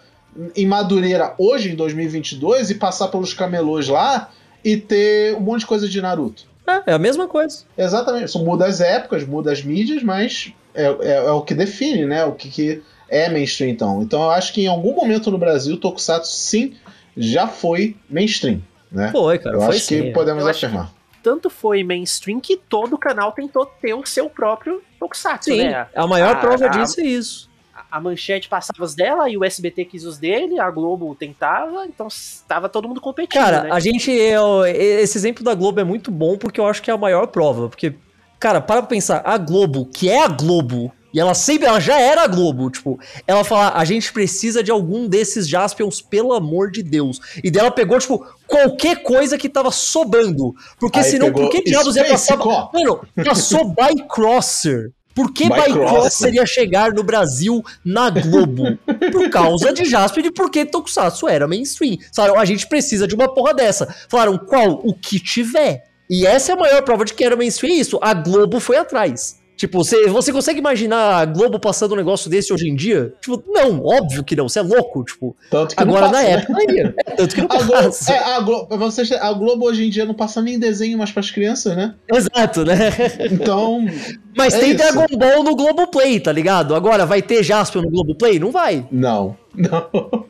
[0.56, 4.30] em Madureira hoje, em 2022, e passar pelos camelôs lá
[4.64, 6.44] e ter um monte de coisa de Naruto?
[6.66, 7.58] É, é a mesma coisa.
[7.78, 8.24] Exatamente.
[8.30, 12.24] Isso muda as épocas, muda as mídias, mas é, é- é o que define, né?
[12.24, 14.02] O que, que é mainstream, então.
[14.02, 16.74] Então eu acho que em algum momento no Brasil, Tokusatsu sim
[17.16, 19.10] já foi mainstream, né?
[19.12, 19.56] Foi, cara.
[19.56, 20.02] eu foi acho sim.
[20.04, 20.92] que podemos Eu acho afirmar.
[21.22, 25.86] Tanto foi mainstream que todo canal tentou ter o seu próprio Tokusatsu, Sim, né?
[25.94, 27.48] a maior A- prova a- disso é isso.
[27.90, 32.08] A manchete passava os dela e o SBT quis os dele, a Globo tentava, então
[32.08, 33.68] estava todo mundo competindo, Cara, né?
[33.72, 34.10] a gente.
[34.10, 37.26] eu- esse exemplo da Globo é muito bom porque eu acho que é a maior
[37.28, 37.68] prova.
[37.68, 37.94] Porque,
[38.38, 42.00] cara, para pra pensar, a Globo, que é a Globo, e ela sempre, ela já
[42.00, 46.72] era a Globo, tipo, ela fala, a gente precisa de algum desses Jaspions, pelo amor
[46.72, 47.20] de Deus.
[47.42, 50.53] E dela pegou, tipo, qualquer coisa que tava sobrando.
[50.77, 52.37] Porque Aí senão, por que diabos ia passar.
[52.37, 54.90] Mano, passou Bycrosser.
[55.14, 55.74] Por que Bycrosser.
[55.74, 58.77] Bycrosser ia chegar no Brasil na Globo?
[59.12, 61.96] Por causa de Jasper e porque Tokusatsu era mainstream.
[62.12, 63.87] Falaram, a gente precisa de uma porra dessa.
[64.09, 64.81] Falaram, qual?
[64.83, 65.85] O que tiver.
[66.11, 68.00] E essa é a maior prova de que era mainstream é isso.
[68.03, 69.43] A Globo foi atrás.
[69.56, 73.14] Tipo, você, você consegue imaginar a Globo passando um negócio desse hoje em dia?
[73.20, 74.48] Tipo, não, óbvio que não.
[74.48, 75.36] Você é louco, tipo.
[75.50, 76.34] Tanto que Agora não passa, na né?
[76.34, 76.94] época ia.
[77.06, 78.12] É, tanto que não A Globo, passa.
[78.12, 81.30] é, a, Globo, vocês, a Globo hoje em dia não passa nem desenho mais pras
[81.30, 81.94] crianças, né?
[82.12, 82.90] Exato, né?
[83.30, 83.84] Então,
[84.36, 84.78] Mas É tem isso.
[84.78, 86.74] Dragon Ball no Globoplay, tá ligado?
[86.74, 88.38] Agora, vai ter Jasper no Globoplay?
[88.40, 88.86] Não vai.
[88.90, 89.36] não.
[89.54, 90.24] Não.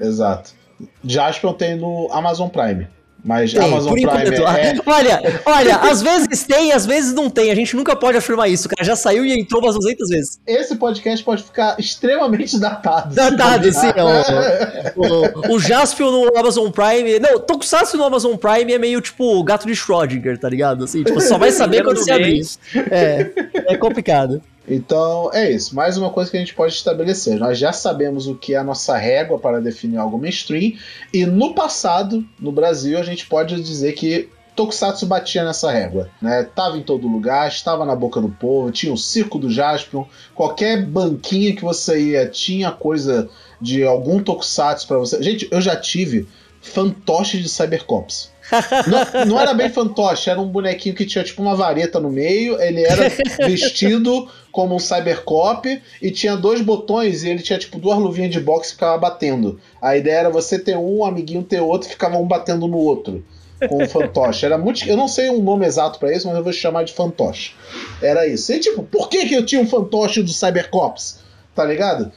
[0.00, 0.52] Exato.
[1.04, 2.86] Jaspion tem no Amazon Prime.
[3.24, 4.56] Mas Tem, Amazon por Prime enquanto.
[4.56, 7.50] é, Olha, olha, às vezes tem, às vezes não tem.
[7.50, 8.66] A gente nunca pode afirmar isso.
[8.66, 10.40] O cara já saiu e entrou umas 200 vezes.
[10.46, 13.14] esse podcast pode ficar extremamente datado.
[13.14, 14.90] Datado, sim, ó.
[15.00, 17.18] O, o Jaspion no Amazon Prime.
[17.20, 20.84] Não, Tokusatsu no Amazon Prime é meio tipo o gato de Schrödinger, tá ligado?
[20.84, 22.42] Assim, tipo, só vai saber quando você abrir.
[22.90, 23.30] É,
[23.68, 24.42] é complicado.
[24.68, 25.74] Então, é isso.
[25.74, 27.38] Mais uma coisa que a gente pode estabelecer.
[27.38, 30.74] Nós já sabemos o que é a nossa régua para definir algo mainstream.
[31.12, 36.10] E no passado, no Brasil, a gente pode dizer que Tokusatsu batia nessa régua.
[36.20, 36.46] Né?
[36.54, 40.04] Tava em todo lugar, estava na boca do povo, tinha o circo do Jaspion.
[40.34, 43.28] Qualquer banquinha que você ia tinha coisa
[43.60, 45.22] de algum Tokusatsu para você.
[45.22, 46.28] Gente, eu já tive
[46.60, 48.30] fantoche de Cybercops.
[48.86, 52.60] Não, não era bem fantoche, era um bonequinho que tinha tipo uma vareta no meio,
[52.60, 53.08] ele era
[53.46, 58.40] vestido como um cybercop e tinha dois botões e ele tinha tipo duas luvinhas de
[58.40, 59.60] boxe que ficava batendo.
[59.80, 62.78] A ideia era você ter um, um amiguinho ter outro e ficava um batendo no
[62.78, 63.24] outro
[63.68, 64.46] com o fantoche.
[64.46, 66.92] Era muito, eu não sei um nome exato pra isso, mas eu vou chamar de
[66.92, 67.54] fantoche.
[68.02, 68.52] Era isso.
[68.52, 71.20] E tipo, por que que eu tinha um fantoche do Cybercops?
[71.54, 72.10] Tá ligado?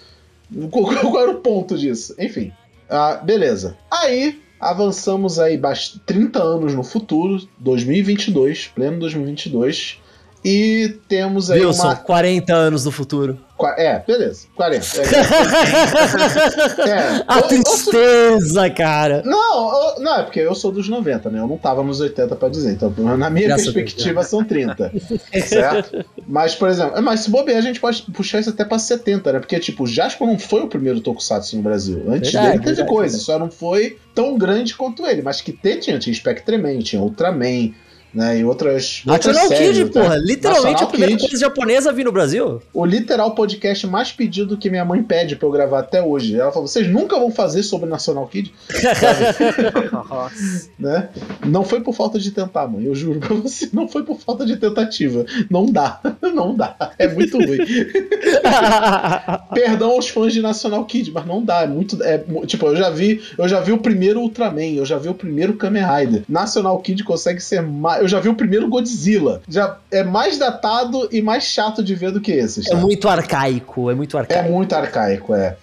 [0.70, 2.16] Qual era o ponto disso?
[2.20, 2.52] Enfim.
[2.90, 3.78] Ah, beleza.
[3.90, 5.60] Aí Avançamos aí
[6.06, 10.00] 30 anos no futuro, 2022, pleno 2022.
[10.44, 11.96] E temos aí Wilson, uma...
[11.96, 13.40] 40 anos no futuro.
[13.78, 14.86] É, beleza, 40.
[14.98, 15.04] É,
[16.90, 17.24] é.
[17.26, 19.22] A tristeza, cara.
[19.24, 21.40] Não, não, é porque eu sou dos 90, né?
[21.40, 22.74] Eu não tava nos 80 pra dizer.
[22.74, 24.92] Então, na minha Graças perspectiva, são 30.
[25.48, 26.06] certo?
[26.28, 29.40] Mas, por exemplo, mas se bobear, a gente pode puxar isso até pra 70, né?
[29.40, 32.04] Porque, tipo, o Jasper não foi o primeiro Tokusatsu no Brasil.
[32.08, 33.24] Antes verdade, dele teve verdade, coisa, verdade.
[33.24, 35.22] só não foi tão grande quanto ele.
[35.22, 37.72] Mas que ter, tinha, tinha Spectreman, tinha Ultraman
[38.14, 38.40] né?
[38.40, 39.02] E outras.
[39.06, 40.16] National outras Kid, porra.
[40.18, 41.30] Literalmente National a primeira Kid.
[41.30, 42.62] coisa japonesa a vir no Brasil.
[42.74, 46.40] O literal podcast mais pedido que minha mãe pede pra eu gravar até hoje.
[46.40, 48.54] Ela falou: vocês nunca vão fazer sobre National Kid?
[50.78, 51.10] né?
[51.46, 52.86] Não foi por falta de tentar, mãe.
[52.86, 53.70] Eu juro pra você.
[53.74, 55.26] Não foi por falta de tentativa.
[55.50, 56.00] Não dá.
[56.34, 56.76] Não dá.
[56.98, 57.58] É muito ruim.
[59.54, 61.62] Perdão aos fãs de National Kid, mas não dá.
[61.62, 62.02] É muito.
[62.04, 63.22] É, tipo, eu já vi.
[63.38, 66.24] Eu já vi o primeiro Ultraman, eu já vi o primeiro Kamen Rider.
[66.28, 69.42] National Kid consegue ser mais eu já vi o primeiro Godzilla.
[69.48, 72.70] Já é mais datado e mais chato de ver do que esse.
[72.72, 74.46] É muito arcaico, é muito arcaico.
[74.46, 75.56] É muito arcaico, é.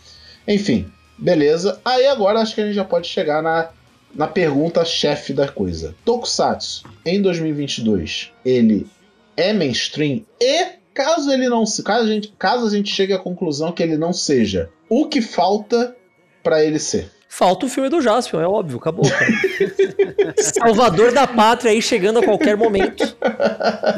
[0.48, 1.78] Enfim, beleza.
[1.84, 3.68] Aí agora acho que a gente já pode chegar na,
[4.14, 5.94] na pergunta chefe da coisa.
[6.04, 8.86] Tokusatsu, em 2022, ele
[9.36, 13.18] é mainstream e caso ele não se caso a gente caso a gente chegue à
[13.18, 15.94] conclusão que ele não seja, o que falta
[16.42, 17.10] para ele ser?
[17.32, 19.04] Falta o filme do Jaspion, é óbvio, acabou.
[20.36, 23.04] Salvador da pátria aí chegando a qualquer momento.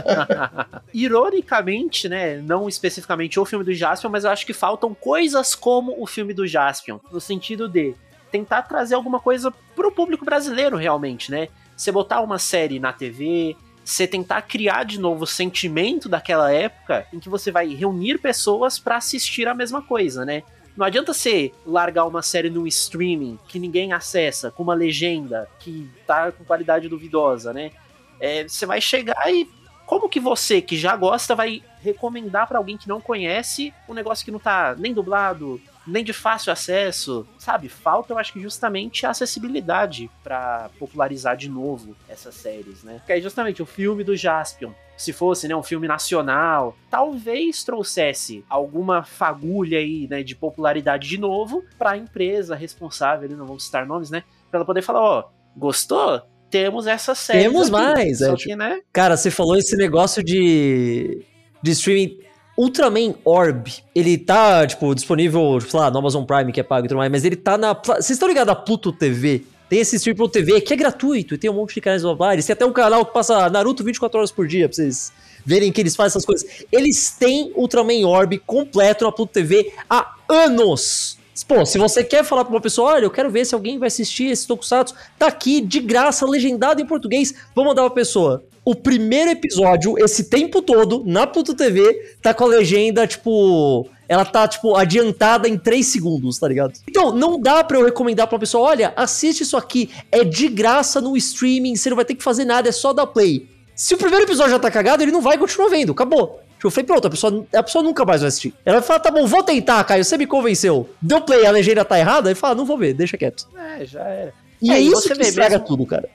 [0.93, 5.95] Ironicamente, né, não especificamente o filme do Jaspion, mas eu acho que faltam coisas como
[5.99, 7.95] o filme do Jaspion, no sentido de
[8.31, 11.49] tentar trazer alguma coisa pro público brasileiro realmente, né?
[11.75, 17.07] Você botar uma série na TV, você tentar criar de novo o sentimento daquela época
[17.11, 20.43] em que você vai reunir pessoas para assistir a mesma coisa, né?
[20.77, 25.91] Não adianta você largar uma série no streaming que ninguém acessa, com uma legenda que
[26.07, 27.73] tá com qualidade duvidosa, né?
[28.19, 29.49] É, você vai chegar e
[29.87, 34.25] como que você, que já gosta, vai recomendar para alguém que não conhece um negócio
[34.25, 37.69] que não tá nem dublado, nem de fácil acesso, sabe?
[37.69, 42.95] Falta, eu acho que justamente a acessibilidade para popularizar de novo essas séries, né?
[42.99, 48.45] Porque aí justamente o filme do Jaspion, se fosse né, um filme nacional, talvez trouxesse
[48.49, 53.87] alguma fagulha aí, né, de popularidade de novo para a empresa responsável, não vamos citar
[53.87, 54.23] nomes, né?
[54.51, 55.25] Pra ela poder falar, ó,
[55.57, 56.23] gostou?
[56.51, 57.45] Temos essa série.
[57.45, 57.71] Temos aqui.
[57.73, 58.35] mais, é.
[58.35, 58.81] Que, né?
[58.93, 61.25] Cara, você falou esse negócio de,
[61.63, 62.19] de streaming
[62.57, 66.89] Ultraman Orb, ele tá, tipo, disponível, sei lá, no Amazon Prime, que é pago e
[66.89, 67.73] tudo mais, mas ele tá na.
[67.73, 69.45] Vocês estão ligados a Pluto TV?
[69.73, 72.03] Tem esse stream TV que é gratuito e tem um monte de canais.
[72.05, 75.11] Eles têm até um canal que passa Naruto 24 horas por dia pra vocês
[75.47, 76.67] verem que eles fazem essas coisas.
[76.71, 81.17] Eles têm Ultraman Orb completo na Pluto TV há anos.
[81.49, 83.87] Pô, se você quer falar pra uma pessoa, olha, eu quero ver se alguém vai
[83.87, 88.75] assistir esse Tokusatsu, tá aqui de graça, legendado em português, vamos mandar pra pessoa o
[88.75, 93.89] primeiro episódio, esse tempo todo, na Pluto TV, tá com a legenda, tipo.
[94.13, 96.75] Ela tá, tipo, adiantada em 3 segundos, tá ligado?
[96.87, 101.01] Então, não dá pra eu recomendar pra pessoa: olha, assiste isso aqui, é de graça
[101.01, 103.49] no streaming, você não vai ter que fazer nada, é só dar play.
[103.75, 106.43] Se o primeiro episódio já tá cagado, ele não vai continuar vendo, acabou.
[106.57, 108.55] Tipo, eu falei, pronto, a pessoa, a pessoa nunca mais vai assistir.
[108.67, 110.91] Ela vai falar, tá bom, vou tentar, Caio, você me convenceu.
[111.01, 113.49] Deu play, a legenda tá errada, e fala, não vou ver, deixa quieto.
[113.57, 114.35] É, já era.
[114.61, 115.67] E é, é isso que estraga mesmo...
[115.67, 116.09] tudo, cara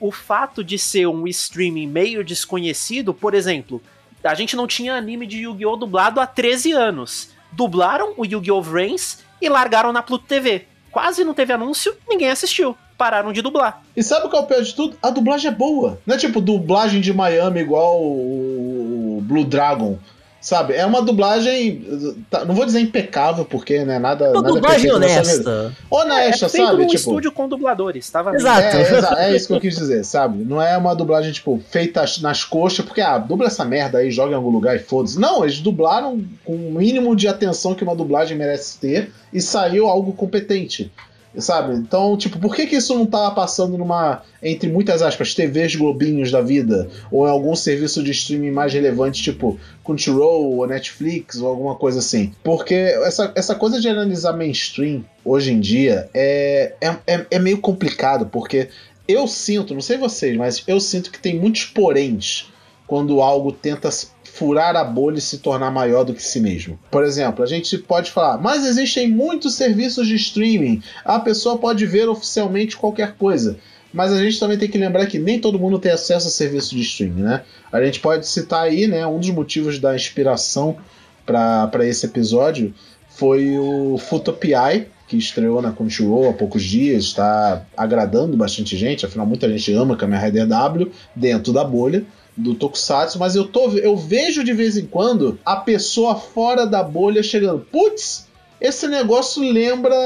[0.00, 3.80] o fato de ser um streaming meio desconhecido, por exemplo,
[4.22, 5.76] a gente não tinha anime de Yu-Gi-Oh!
[5.76, 7.30] dublado há 13 anos.
[7.52, 8.62] Dublaram o Yu-Gi-Oh!
[8.62, 10.66] Vrains e largaram na Pluto TV.
[10.90, 12.76] Quase não teve anúncio, ninguém assistiu.
[12.96, 13.82] Pararam de dublar.
[13.94, 14.96] E sabe o que é o pior de tudo?
[15.02, 16.00] A dublagem é boa.
[16.06, 19.98] Não é tipo dublagem de Miami igual o Blue Dragon
[20.46, 20.74] Sabe?
[20.74, 22.24] É uma dublagem.
[22.30, 24.30] Tá, não vou dizer impecável, porque né, nada.
[24.30, 25.74] Uma nada dublagem honesta.
[25.90, 26.82] Honesta, é, é sabe?
[26.84, 28.62] Um tipo, estúdio com dubladores, tava Exato.
[28.62, 30.44] É, é, isso que eu quis dizer, sabe?
[30.44, 34.30] Não é uma dublagem, tipo, feita nas coxas, porque, ah, dubla essa merda aí, joga
[34.30, 35.18] em algum lugar e foda-se.
[35.18, 39.88] Não, eles dublaram com o mínimo de atenção que uma dublagem merece ter e saiu
[39.88, 40.92] algo competente.
[41.38, 41.74] Sabe?
[41.74, 46.30] Então, tipo, por que, que isso não tá passando numa, entre muitas aspas, TVs globinhos
[46.30, 46.88] da vida?
[47.10, 51.98] Ou em algum serviço de streaming mais relevante, tipo Crunchyroll ou Netflix ou alguma coisa
[51.98, 52.32] assim?
[52.42, 57.58] Porque essa, essa coisa de analisar mainstream hoje em dia é, é, é, é meio
[57.58, 58.68] complicado, porque
[59.06, 62.50] eu sinto, não sei vocês, mas eu sinto que tem muitos poréns
[62.86, 63.90] quando algo tenta
[64.36, 66.78] furar a bolha e se tornar maior do que si mesmo.
[66.90, 71.86] Por exemplo, a gente pode falar, mas existem muitos serviços de streaming, a pessoa pode
[71.86, 73.56] ver oficialmente qualquer coisa.
[73.94, 76.74] Mas a gente também tem que lembrar que nem todo mundo tem acesso a serviço
[76.74, 77.42] de streaming, né?
[77.72, 80.76] A gente pode citar aí, né, um dos motivos da inspiração
[81.24, 82.74] para esse episódio
[83.08, 89.24] foi o Futopiai, que estreou na Crunchyroll há poucos dias, está agradando bastante gente, afinal
[89.24, 92.04] muita gente ama Kamen Rider W dentro da bolha
[92.36, 96.82] do Tokusatsu, mas eu, tô, eu vejo de vez em quando a pessoa fora da
[96.82, 98.26] bolha chegando, putz,
[98.60, 99.96] esse negócio lembra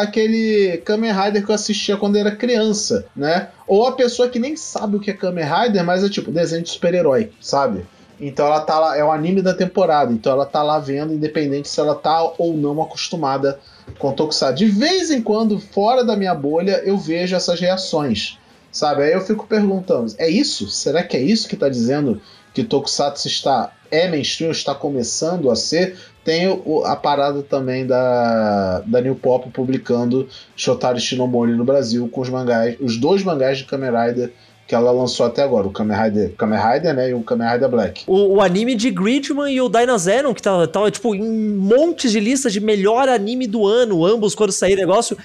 [0.00, 3.48] aquele Kamen Rider que eu assistia quando era criança, né?
[3.66, 6.62] Ou a pessoa que nem sabe o que é Kamen Rider, mas é tipo desenho
[6.62, 7.86] de super-herói, sabe?
[8.20, 11.68] Então ela tá lá, é o anime da temporada, então ela tá lá vendo, independente
[11.68, 13.60] se ela tá ou não acostumada
[13.98, 14.56] com Tokusatsu.
[14.56, 18.38] De vez em quando, fora da minha bolha, eu vejo essas reações,
[18.76, 19.02] sabe?
[19.02, 20.68] Aí eu fico perguntando, é isso?
[20.68, 22.20] Será que é isso que tá dizendo
[22.52, 25.96] que Tokusatsu está é mainstream, está começando a ser?
[26.22, 32.20] Tem o, a parada também da, da New Pop publicando Shotaro Shinomori no Brasil com
[32.20, 34.32] os mangás, os dois mangás de Kamen Rider
[34.66, 37.68] que ela lançou até agora, o Kamen Rider, Kamen Rider né, e o Kamen Rider
[37.68, 38.02] Black.
[38.06, 42.18] O, o anime de Gridman e o Dynazenon, que tava, tava, tipo, em montes de
[42.18, 45.16] listas de melhor anime do ano, ambos quando sair negócio,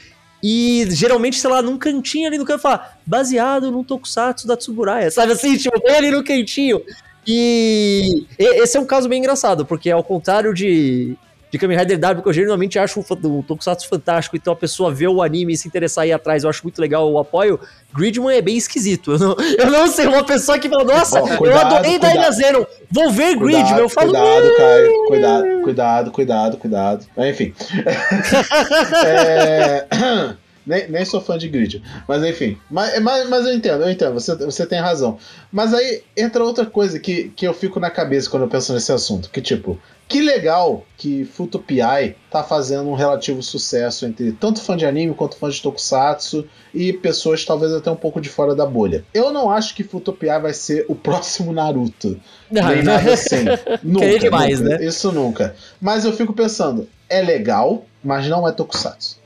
[0.44, 5.10] e geralmente, sei lá, num cantinho ali no canto, fala, baseado no Tokusatsu da Tsuburaya,
[5.12, 6.82] sabe assim, tipo, bem ali no cantinho.
[7.28, 11.16] E esse é um caso bem engraçado, porque ao contrário de
[11.52, 15.06] de Kamen Rider W, que eu geralmente acho o Tokusatsu fantástico, então a pessoa vê
[15.06, 17.60] o anime e se interessar aí atrás, eu acho muito legal o apoio.
[17.94, 19.12] Gridman é bem esquisito.
[19.12, 22.32] Eu não, eu não sei, uma pessoa que fala, nossa, oh, cuidado, eu adorei Daina
[22.32, 23.78] Zero, vou ver Gridman.
[23.78, 27.06] Eu falo, cuidado, Caio, cuidado, cuidado, cuidado, cuidado.
[27.18, 27.54] Enfim.
[29.06, 29.86] é...
[30.66, 31.82] Nem, nem sou fã de grid.
[32.08, 32.58] Mas enfim.
[32.70, 34.14] Mas, mas, mas eu entendo, eu entendo.
[34.14, 35.18] Você, você tem razão.
[35.52, 38.92] Mas aí entra outra coisa que, que eu fico na cabeça quando eu penso nesse
[38.92, 39.30] assunto.
[39.30, 39.80] Que tipo,
[40.12, 45.38] que legal que Futopiai tá fazendo um relativo sucesso entre tanto fã de anime quanto
[45.38, 49.06] fã de tokusatsu e pessoas talvez até um pouco de fora da bolha.
[49.14, 52.20] Eu não acho que Futopiai vai ser o próximo Naruto.
[52.52, 53.46] Não, nem nada assim.
[53.82, 54.78] nunca, demais, nunca.
[54.78, 54.86] Né?
[54.86, 55.56] Isso nunca.
[55.80, 59.18] Mas eu fico pensando, é legal, mas não é tokusatsu.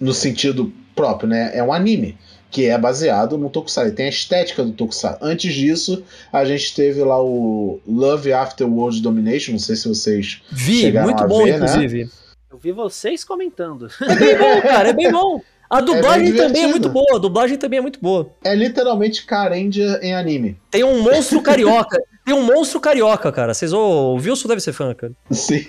[0.00, 1.52] No sentido próprio, né?
[1.54, 2.18] É um anime
[2.52, 3.94] que é baseado no Tokusatsu.
[3.94, 5.18] Tem a estética do Tokusatsu.
[5.24, 9.52] Antes disso, a gente teve lá o Love After World Domination.
[9.52, 11.66] Não sei se vocês vi, muito a bom, ver, né?
[11.66, 12.04] inclusive.
[12.04, 12.10] Né?
[12.50, 13.88] Eu vi vocês comentando.
[14.02, 15.40] É bem bom, cara, é bem bom.
[15.70, 18.30] A é dublagem é também é muito boa, a dublagem também é muito boa.
[18.44, 20.58] É literalmente Carendia em anime.
[20.70, 21.98] Tem um monstro carioca.
[22.26, 23.54] Tem um monstro carioca, cara.
[23.54, 25.14] Vocês o Wilson deve ser fã, cara.
[25.30, 25.64] Sim.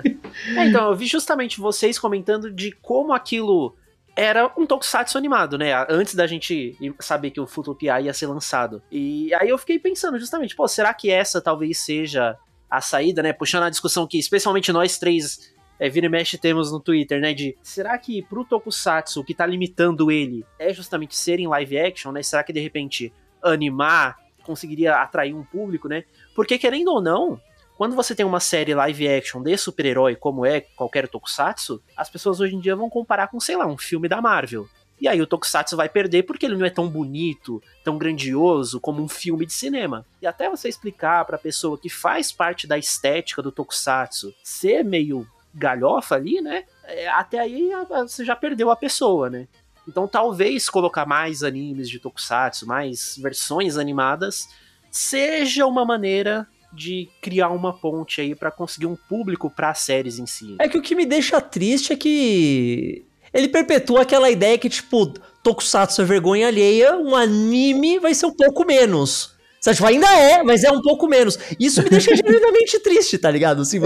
[0.56, 3.76] é, então, eu vi justamente vocês comentando de como aquilo
[4.14, 5.72] era um tokusatsu animado, né?
[5.88, 8.82] Antes da gente saber que o Futopia ia ser lançado.
[8.90, 12.36] E aí eu fiquei pensando justamente, pô, será que essa talvez seja
[12.70, 13.32] a saída, né?
[13.32, 17.32] Puxando a discussão que especialmente nós três é, vira e mexe temos no Twitter, né?
[17.32, 21.78] De será que pro Tokusatsu o que tá limitando ele é justamente ser em live
[21.78, 22.22] action, né?
[22.22, 26.04] Será que de repente animar conseguiria atrair um público, né?
[26.34, 27.40] Porque querendo ou não,
[27.82, 32.38] quando você tem uma série live action de super-herói, como é qualquer tokusatsu, as pessoas
[32.38, 34.68] hoje em dia vão comparar com, sei lá, um filme da Marvel.
[35.00, 39.02] E aí o tokusatsu vai perder porque ele não é tão bonito, tão grandioso como
[39.02, 40.06] um filme de cinema.
[40.22, 44.84] E até você explicar para a pessoa que faz parte da estética do tokusatsu ser
[44.84, 46.62] meio galhofa ali, né?
[46.84, 49.48] É, até aí você já perdeu a pessoa, né?
[49.88, 54.48] Então talvez colocar mais animes de tokusatsu, mais versões animadas,
[54.88, 60.18] seja uma maneira de criar uma ponte aí para conseguir um público para as séries
[60.18, 60.56] em si.
[60.58, 65.06] É que o que me deixa triste é que ele perpetua aquela ideia que, tipo,
[65.42, 69.31] Tokusatsu é vergonha alheia, um anime vai ser um pouco menos.
[69.62, 71.38] Você tipo, ainda é, mas é um pouco menos.
[71.58, 73.62] Isso me deixa genuinamente triste, tá ligado?
[73.62, 73.78] Assim,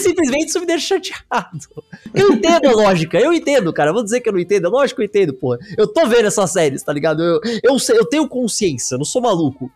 [0.00, 1.58] simplesmente isso me deixa chateado.
[2.14, 3.92] Eu entendo a lógica, eu entendo, cara.
[3.92, 4.70] Vou dizer que eu não entendo.
[4.70, 5.58] Lógico que eu entendo, porra.
[5.76, 7.20] Eu tô vendo essas séries, tá ligado?
[7.20, 9.68] Eu, eu, eu tenho consciência, não sou maluco.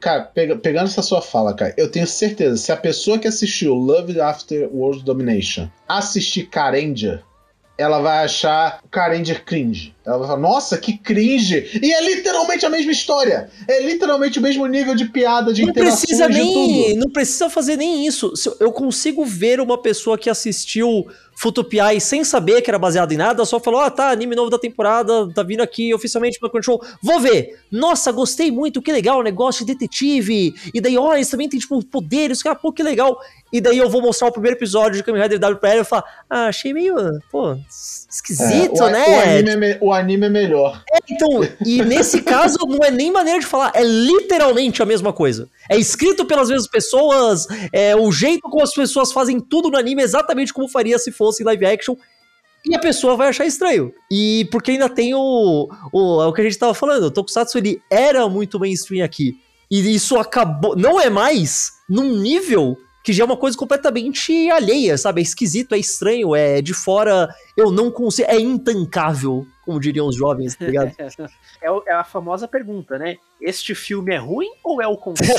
[0.00, 3.74] Cara, pega, pegando essa sua fala, cara, eu tenho certeza, se a pessoa que assistiu
[3.74, 7.22] Love After World Domination assistir Carendia,
[7.76, 9.94] ela vai achar Carendia cringe.
[10.08, 11.78] Ela vai falar, nossa, que cringe!
[11.82, 13.50] E é literalmente a mesma história.
[13.68, 18.06] É literalmente o mesmo nível de piada, de não precisa nem, Não precisa fazer nem
[18.06, 18.32] isso.
[18.58, 21.06] Eu consigo ver uma pessoa que assistiu
[21.38, 24.58] Futupiai sem saber que era baseado em nada, só falou: ah, tá, anime novo da
[24.58, 26.82] temporada, tá vindo aqui oficialmente pra Crunchyroll.
[27.00, 27.60] Vou ver.
[27.70, 30.52] Nossa, gostei muito, que legal, negócio de detetive.
[30.74, 33.16] E daí, olha, eles também tem, tipo, poderes, cara, pô, que legal.
[33.52, 35.84] E daí eu vou mostrar o primeiro episódio de Kamen Rider W pra ela e
[35.84, 36.96] falar: ah, achei meio,
[37.30, 37.56] pô,
[38.10, 39.06] esquisito, é, o, né?
[39.06, 40.82] O anime, é, o anime é melhor.
[40.90, 45.12] É, então, e nesse caso não é nem maneira de falar, é literalmente a mesma
[45.12, 45.48] coisa.
[45.68, 50.02] É escrito pelas mesmas pessoas, é o jeito como as pessoas fazem tudo no anime
[50.02, 51.96] exatamente como faria se fosse live action.
[52.64, 53.92] E a pessoa vai achar estranho.
[54.10, 57.58] E porque ainda tem o, o, é o que a gente tava falando, o Tokusatsu
[57.58, 59.36] ele era muito mainstream aqui.
[59.70, 64.98] E isso acabou, não é mais num nível que já é uma coisa completamente alheia,
[64.98, 65.20] sabe?
[65.20, 70.16] É esquisito, é estranho, é de fora, eu não consigo, é intancável, como diriam os
[70.16, 70.92] jovens, tá ligado?
[71.60, 73.16] É, é a famosa pergunta, né?
[73.40, 75.34] Este filme é ruim ou é o conceito?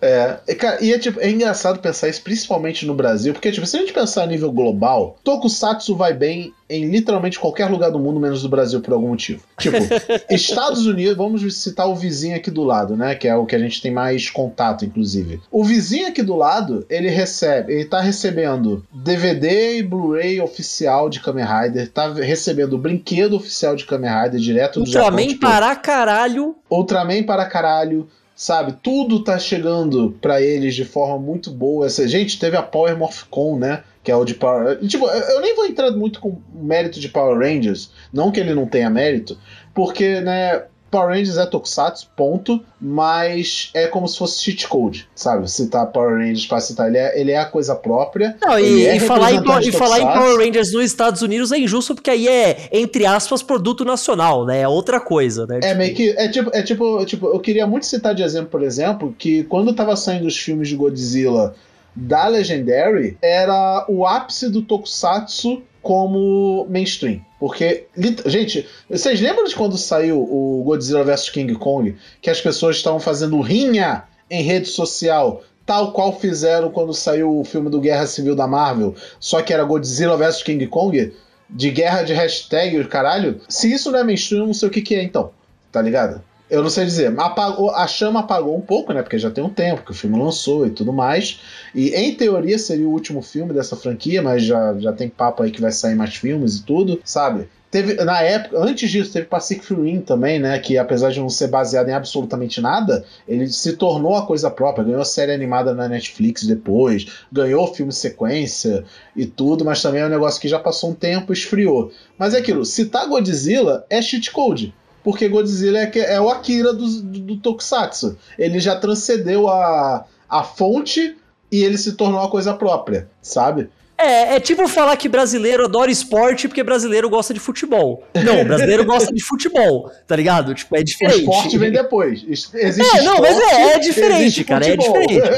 [0.00, 3.66] É, e, cara, e é, tipo, é engraçado pensar isso, principalmente no Brasil, porque tipo,
[3.66, 7.98] se a gente pensar a nível global, Tokusatsu vai bem em literalmente qualquer lugar do
[7.98, 9.42] mundo, menos do Brasil, por algum motivo.
[9.58, 9.76] Tipo,
[10.30, 13.14] Estados Unidos, vamos citar o vizinho aqui do lado, né?
[13.14, 15.40] Que é o que a gente tem mais contato, inclusive.
[15.50, 21.20] O vizinho aqui do lado, ele recebe, ele tá recebendo DVD e Blu-ray oficial de
[21.20, 25.28] Kamen Rider, tá recebendo o brinquedo oficial de Kamen Rider direto do Ultraman Japão.
[25.28, 26.56] Tipo, para caralho.
[26.70, 28.08] Ultraman para caralho
[28.44, 28.74] sabe?
[28.82, 31.86] Tudo tá chegando para eles de forma muito boa.
[31.86, 33.82] Essa gente teve a Power Morphicon, né?
[34.02, 34.78] Que é o de Power.
[34.86, 38.66] Tipo, eu nem vou entrar muito com mérito de Power Rangers, não que ele não
[38.66, 39.38] tenha mérito,
[39.72, 40.62] porque, né?
[40.94, 45.50] Power Rangers é Tokusatsu, ponto, mas é como se fosse cheat code, sabe?
[45.50, 48.36] Citar Power Rangers pra citar, ele é, ele é a coisa própria.
[48.40, 51.58] Não, e, é e falar, em, e falar em Power Rangers nos Estados Unidos é
[51.58, 54.60] injusto, porque aí é, entre aspas, produto nacional, né?
[54.60, 55.56] É outra coisa, né?
[55.56, 55.78] É tipo...
[55.78, 56.10] meio que.
[56.10, 59.74] É tipo, é tipo, tipo, eu queria muito citar de exemplo, por exemplo, que quando
[59.74, 61.56] tava saindo os filmes de Godzilla
[61.96, 67.20] da Legendary, era o ápice do Tokusatsu como mainstream.
[67.44, 67.88] Porque,
[68.24, 71.94] gente, vocês lembram de quando saiu o Godzilla vs King Kong?
[72.22, 77.44] Que as pessoas estavam fazendo rinha em rede social, tal qual fizeram quando saiu o
[77.44, 81.12] filme do Guerra Civil da Marvel, só que era Godzilla vs King Kong?
[81.50, 83.38] De guerra de hashtag, caralho.
[83.46, 85.30] Se isso não é mainstream, eu não sei o que, que é então.
[85.70, 86.22] Tá ligado?
[86.50, 89.02] Eu não sei dizer, apagou, a chama apagou um pouco, né?
[89.02, 91.40] Porque já tem um tempo que o filme lançou e tudo mais.
[91.74, 95.50] E em teoria seria o último filme dessa franquia, mas já, já tem papo aí
[95.50, 97.48] que vai sair mais filmes e tudo, sabe?
[97.70, 100.58] Teve, na época, antes disso, teve Pacific Rim também, né?
[100.58, 104.84] Que apesar de não ser baseado em absolutamente nada, ele se tornou a coisa própria.
[104.84, 108.84] Ganhou série animada na Netflix depois, ganhou filme sequência
[109.16, 111.90] e tudo, mas também é um negócio que já passou um tempo esfriou.
[112.16, 114.72] Mas é aquilo, citar Godzilla é cheat code
[115.04, 118.16] porque Godzilla é, é o Akira do, do, do, Tokusatsu.
[118.38, 121.16] Ele já transcendeu a, a fonte
[121.52, 123.68] e ele se tornou uma coisa própria, sabe?
[123.96, 128.02] É, é tipo falar que brasileiro adora esporte porque brasileiro gosta de futebol.
[128.14, 130.52] Não, brasileiro gosta de futebol, tá ligado?
[130.54, 131.18] Tipo, é diferente.
[131.18, 132.24] O esporte vem depois.
[132.26, 134.66] Existe é, esporte, não, mas é, é diferente, cara.
[134.66, 135.22] É diferente.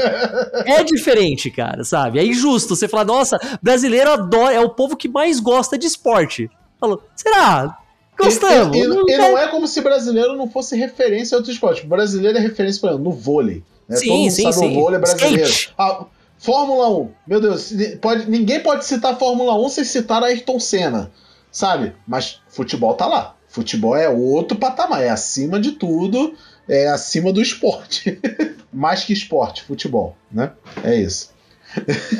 [0.65, 2.19] É diferente, cara, sabe?
[2.19, 6.49] É injusto você falar, nossa, brasileiro adora, é o povo que mais gosta de esporte.
[6.79, 7.77] Falou, será?
[8.17, 8.75] Gostamos.
[8.75, 11.83] E, e, não, e não é como se brasileiro não fosse referência a outros esportes.
[11.83, 13.63] O brasileiro é referência, por exemplo, no vôlei.
[13.87, 13.97] Né?
[13.97, 14.71] Sim, Todo mundo sim, sabe sim.
[14.71, 15.53] o vôlei brasileiro.
[15.77, 16.05] Ah,
[16.37, 17.11] Fórmula 1.
[17.27, 21.11] Meu Deus, pode, ninguém pode citar Fórmula 1 sem citar Ayrton Senna.
[21.51, 21.93] Sabe?
[22.07, 23.35] Mas futebol tá lá.
[23.47, 26.35] Futebol é outro patamar, é acima de tudo,
[26.67, 28.19] é acima do esporte.
[28.71, 30.51] Mais que esporte, futebol, né?
[30.83, 31.31] É isso.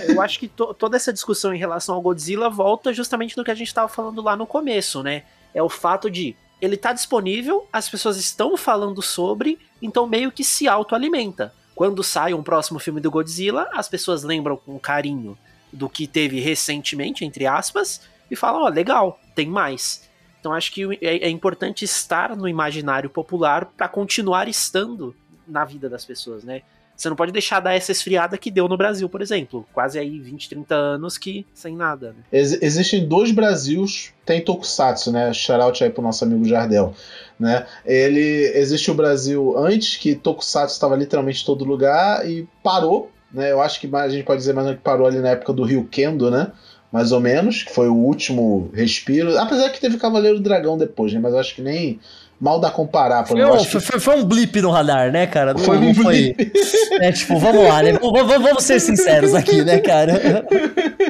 [0.08, 3.52] Eu acho que to toda essa discussão em relação ao Godzilla volta justamente no que
[3.52, 5.24] a gente estava falando lá no começo, né?
[5.58, 10.44] É o fato de ele tá disponível, as pessoas estão falando sobre, então meio que
[10.44, 11.54] se autoalimenta.
[11.76, 15.38] Quando sai um próximo filme do Godzilla, as pessoas lembram com carinho
[15.72, 20.08] do que teve recentemente, entre aspas, e falam: ó, oh, legal, tem mais.
[20.40, 25.16] Então acho que é, é importante estar no imaginário popular para continuar estando
[25.48, 26.62] na vida das pessoas, né?
[26.98, 29.64] Você não pode deixar dar essa esfriada que deu no Brasil, por exemplo.
[29.72, 32.10] Quase aí 20, 30 anos que sem nada.
[32.10, 32.24] Né?
[32.32, 35.32] Ex existem dois Brasils, tem Tokusatsu, né?
[35.32, 36.96] Shoutout aí pro nosso amigo Jardel.
[37.40, 37.68] Né?
[37.86, 43.52] Ele existe o Brasil antes que Tokusatsu estava literalmente em todo lugar e parou, né?
[43.52, 45.88] Eu acho que a gente pode dizer mais que parou ali na época do Rio
[45.90, 46.52] Kendo, né?
[46.92, 49.38] Mais ou menos, que foi o último respiro.
[49.38, 51.20] Apesar que teve Cavaleiro Dragão depois, né?
[51.20, 52.00] Mas acho que nem
[52.40, 53.26] mal dá comparar.
[53.26, 55.54] Foi, um, foi, foi, foi, um blip no radar, né, cara?
[55.54, 56.52] Não, foi um foi, blip.
[57.00, 57.94] É, tipo, vamos lá, né?
[57.94, 60.46] Vamos, vamos ser sinceros aqui, né, cara?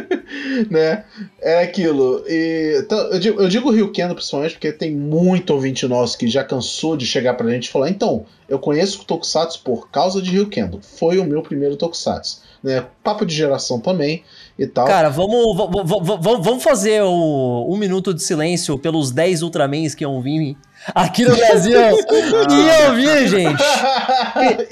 [0.69, 1.03] né?
[1.41, 2.23] É aquilo.
[2.27, 6.27] E, então, eu, digo, eu digo Rio Kendo principalmente porque tem muito ouvinte nosso que
[6.27, 10.21] já cansou de chegar pra gente e falar: então, eu conheço o Tokusatsu por causa
[10.21, 10.79] de Rio Kendo.
[10.81, 12.41] Foi o meu primeiro Tokusatsu.
[12.63, 12.83] Né?
[13.03, 14.23] Papo de geração também
[14.57, 14.87] e tal.
[14.87, 20.19] Cara, vamos, vamos, vamos fazer o, um minuto de silêncio pelos 10 Ultramans que iam
[20.21, 20.57] vir
[20.93, 21.79] aqui no Brasil.
[21.79, 23.63] iam vir, gente.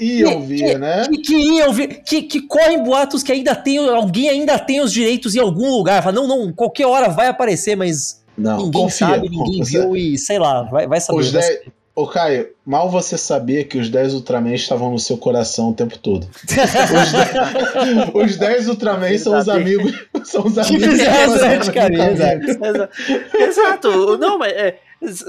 [0.00, 1.06] iam vir, né?
[1.08, 2.02] Que, que, iam vir.
[2.02, 3.78] Que, que correm boatos que ainda tem.
[3.78, 6.02] Alguém ainda tem os direitos em algum lugar.
[6.02, 8.24] Fala, não, não, qualquer hora vai aparecer, mas.
[8.36, 9.80] Não, ninguém confia, sabe, ninguém confia.
[9.80, 11.20] viu e sei lá, vai, vai saber.
[11.20, 11.60] Os 10,
[11.96, 15.98] Ô Caio, mal você sabia que os 10 Ultraman estavam no seu coração o tempo
[15.98, 16.28] todo.
[18.12, 20.06] Os 10 Ultraman são os amigos.
[20.22, 22.90] São os amigos que fizeram Exato.
[23.34, 24.18] Exato.
[24.18, 24.78] Não, mas é,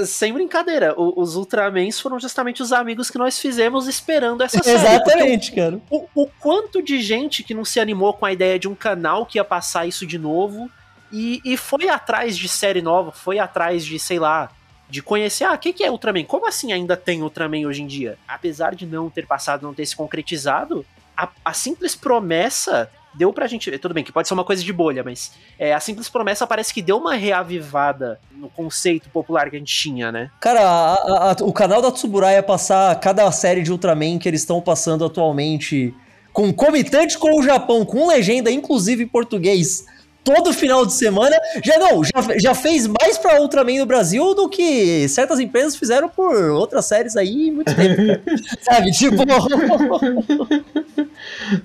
[0.05, 4.77] Sem brincadeira, os Ultramens foram justamente os amigos que nós fizemos esperando essa série.
[4.77, 5.81] Exatamente, cara.
[5.89, 9.25] O, o, quanto de gente que não se animou com a ideia de um canal
[9.25, 10.71] que ia passar isso de novo
[11.11, 14.49] e, e foi atrás de série nova, foi atrás de, sei lá,
[14.89, 16.23] de conhecer, ah, o que, que é Ultraman?
[16.23, 18.17] Como assim ainda tem Ultraman hoje em dia?
[18.25, 23.47] Apesar de não ter passado, não ter se concretizado, a, a simples promessa deu pra
[23.47, 23.75] gente.
[23.79, 26.73] Tudo bem que pode ser uma coisa de bolha, mas é, a simples promessa parece
[26.73, 30.29] que deu uma reavivada no conceito popular que a gente tinha, né?
[30.39, 34.41] Cara, a, a, o canal da Tsuburai ia passar cada série de Ultraman que eles
[34.41, 35.93] estão passando atualmente
[36.31, 39.85] concomitante com o Japão, com legenda, inclusive em português
[40.27, 41.35] todo final de semana.
[41.63, 46.09] Já não, já, já fez mais pra Ultraman no Brasil do que certas empresas fizeram
[46.09, 48.21] por outras séries aí muito tempo.
[48.61, 48.91] Sabe?
[48.91, 49.23] Tipo.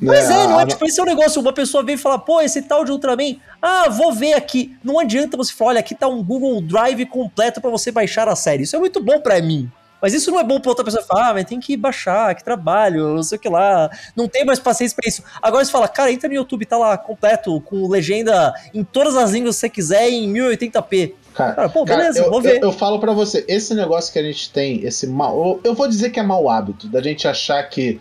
[0.01, 2.41] Mas é, não é tipo, esse é um negócio, uma pessoa vem e fala, pô,
[2.41, 4.77] esse tal de Ultraman, ah, vou ver aqui.
[4.83, 8.37] Não adianta você falar, olha, aqui tá um Google Drive completo para você baixar a
[8.37, 8.65] série.
[8.65, 9.71] Isso é muito bom para mim.
[10.03, 12.43] Mas isso não é bom pra outra pessoa falar, ah, mas tem que baixar, que
[12.43, 13.89] trabalho, não sei o que lá.
[14.17, 15.23] Não tem mais paciência pra isso.
[15.41, 19.31] Agora você fala, cara, entra no YouTube, tá lá completo, com legenda em todas as
[19.31, 21.15] línguas que você quiser, em 1080p.
[21.33, 22.57] Cara, cara pô, beleza, cara, eu, vou ver.
[22.57, 25.61] Eu, eu, falo para você, esse negócio que a gente tem, esse mal.
[25.63, 28.01] Eu vou dizer que é mau hábito, da gente achar que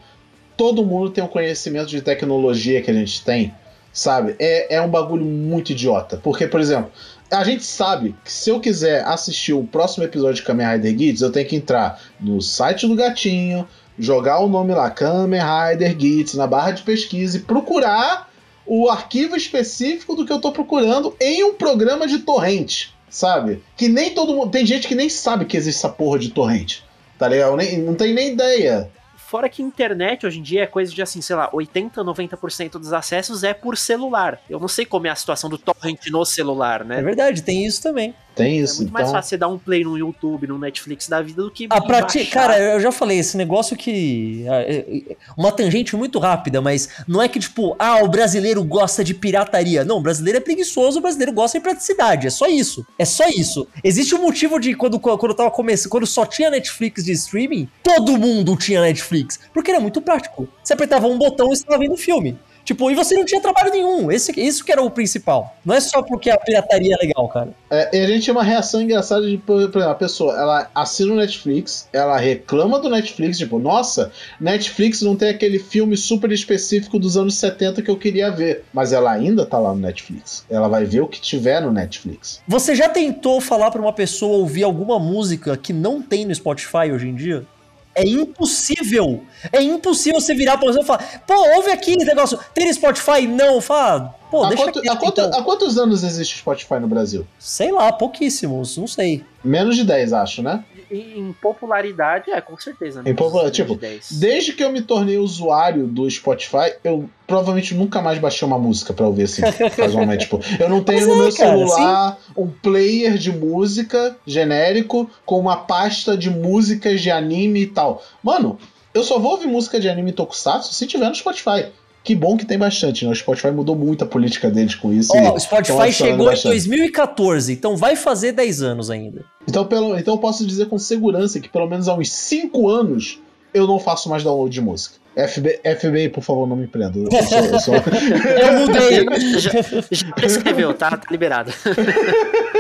[0.55, 3.53] todo mundo tem um conhecimento de tecnologia que a gente tem,
[3.93, 4.35] sabe?
[4.39, 6.17] É, é um bagulho muito idiota.
[6.17, 6.91] Porque, por exemplo,
[7.31, 11.21] a gente sabe que se eu quiser assistir o próximo episódio de Kamen Rider Guides,
[11.21, 16.33] eu tenho que entrar no site do gatinho, jogar o nome lá, Kamen Rider Guides,
[16.33, 18.29] na barra de pesquisa e procurar
[18.65, 23.63] o arquivo específico do que eu tô procurando em um programa de torrente, sabe?
[23.75, 24.51] Que nem todo mundo.
[24.51, 26.83] Tem gente que nem sabe que existe essa porra de torrente,
[27.17, 27.55] tá ligado?
[27.55, 28.89] Nem, não tem nem ideia.
[29.32, 32.91] Fora que internet hoje em dia é coisa de assim, sei lá, 80, 90% dos
[32.91, 34.41] acessos é por celular.
[34.49, 36.99] Eu não sei como é a situação do torrent no celular, né?
[36.99, 38.13] É verdade, tem isso também.
[38.36, 38.75] Tem isso.
[38.75, 39.01] É muito então...
[39.01, 41.67] mais fácil você dar um play no YouTube, no Netflix da vida do que.
[41.69, 44.45] Ah, pra ti, cara, eu já falei, esse negócio que.
[44.47, 49.03] É, é, uma tangente muito rápida, mas não é que, tipo, ah, o brasileiro gosta
[49.03, 49.84] de pirataria.
[49.84, 52.27] Não, o brasileiro é preguiçoso, o brasileiro gosta de praticidade.
[52.27, 52.86] É só isso.
[52.97, 53.67] É só isso.
[53.84, 58.17] Existe um motivo de quando, quando tava começando, quando só tinha Netflix de streaming, todo
[58.17, 59.39] mundo tinha Netflix.
[59.53, 60.47] Porque era muito prático.
[60.63, 62.38] Você apertava um botão e estava vendo o filme.
[62.64, 64.12] Tipo, e você não tinha trabalho nenhum.
[64.12, 65.55] Esse, isso que era o principal.
[65.66, 67.49] Não é só porque a pirataria é legal, cara.
[67.70, 71.14] É, e a gente tinha uma reação engraçada de, por exemplo, a pessoa, ela assina
[71.14, 76.99] o Netflix, ela reclama do Netflix, tipo, nossa, Netflix não tem aquele filme super específico
[76.99, 78.64] dos anos 70 que eu queria ver.
[78.74, 80.45] Mas ela ainda tá lá no Netflix.
[80.49, 82.41] Ela vai ver o que tiver no Netflix.
[82.47, 86.91] Você já tentou falar pra uma pessoa ouvir alguma música que não tem no Spotify
[86.93, 87.45] hoje em dia?
[87.93, 89.23] É impossível.
[89.51, 92.39] É impossível você virar pra você e falar, pô, ouve aqui esse negócio.
[92.53, 93.27] Tem Spotify?
[93.27, 94.15] Não, fala.
[94.29, 95.39] Pô, há, deixa quanto, há, quanto, então.
[95.39, 97.27] há quantos anos existe Spotify no Brasil?
[97.37, 99.25] Sei lá, pouquíssimos, não sei.
[99.43, 100.63] Menos de 10, acho, né?
[100.91, 103.01] Em popularidade, é, com certeza.
[103.05, 108.01] Em popular, tipo, de desde que eu me tornei usuário do Spotify, eu provavelmente nunca
[108.01, 109.41] mais baixei uma música pra ouvir assim,
[109.75, 110.25] casualmente.
[110.25, 112.33] tipo, eu não tenho Mas no é, meu cara, celular sim.
[112.35, 118.03] um player de música genérico com uma pasta de músicas de anime e tal.
[118.21, 118.59] Mano,
[118.93, 121.67] eu só vou ouvir música de anime Tokusatsu se tiver no Spotify.
[122.03, 123.11] Que bom que tem bastante, né?
[123.11, 125.11] O Spotify mudou muito a política deles com isso.
[125.15, 126.47] Ó, oh, o Spotify chegou bastante.
[126.47, 129.23] em 2014, então vai fazer 10 anos ainda.
[129.47, 133.19] Então, pelo, então eu posso dizer com segurança que pelo menos há uns 5 anos
[133.53, 134.95] eu não faço mais download de música.
[135.15, 136.97] FB, FBI, por favor, não me prenda.
[136.97, 137.75] Eu, sou, eu, sou...
[137.75, 139.05] eu mudei.
[139.39, 141.51] já, já escreveu, tá, tá liberado.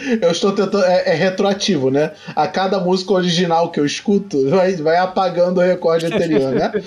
[0.20, 0.84] Eu estou tentando.
[0.84, 2.12] É, é, retroativo, né?
[2.34, 6.72] A cada música original que eu escuto, vai, vai apagando o recorde anterior, né?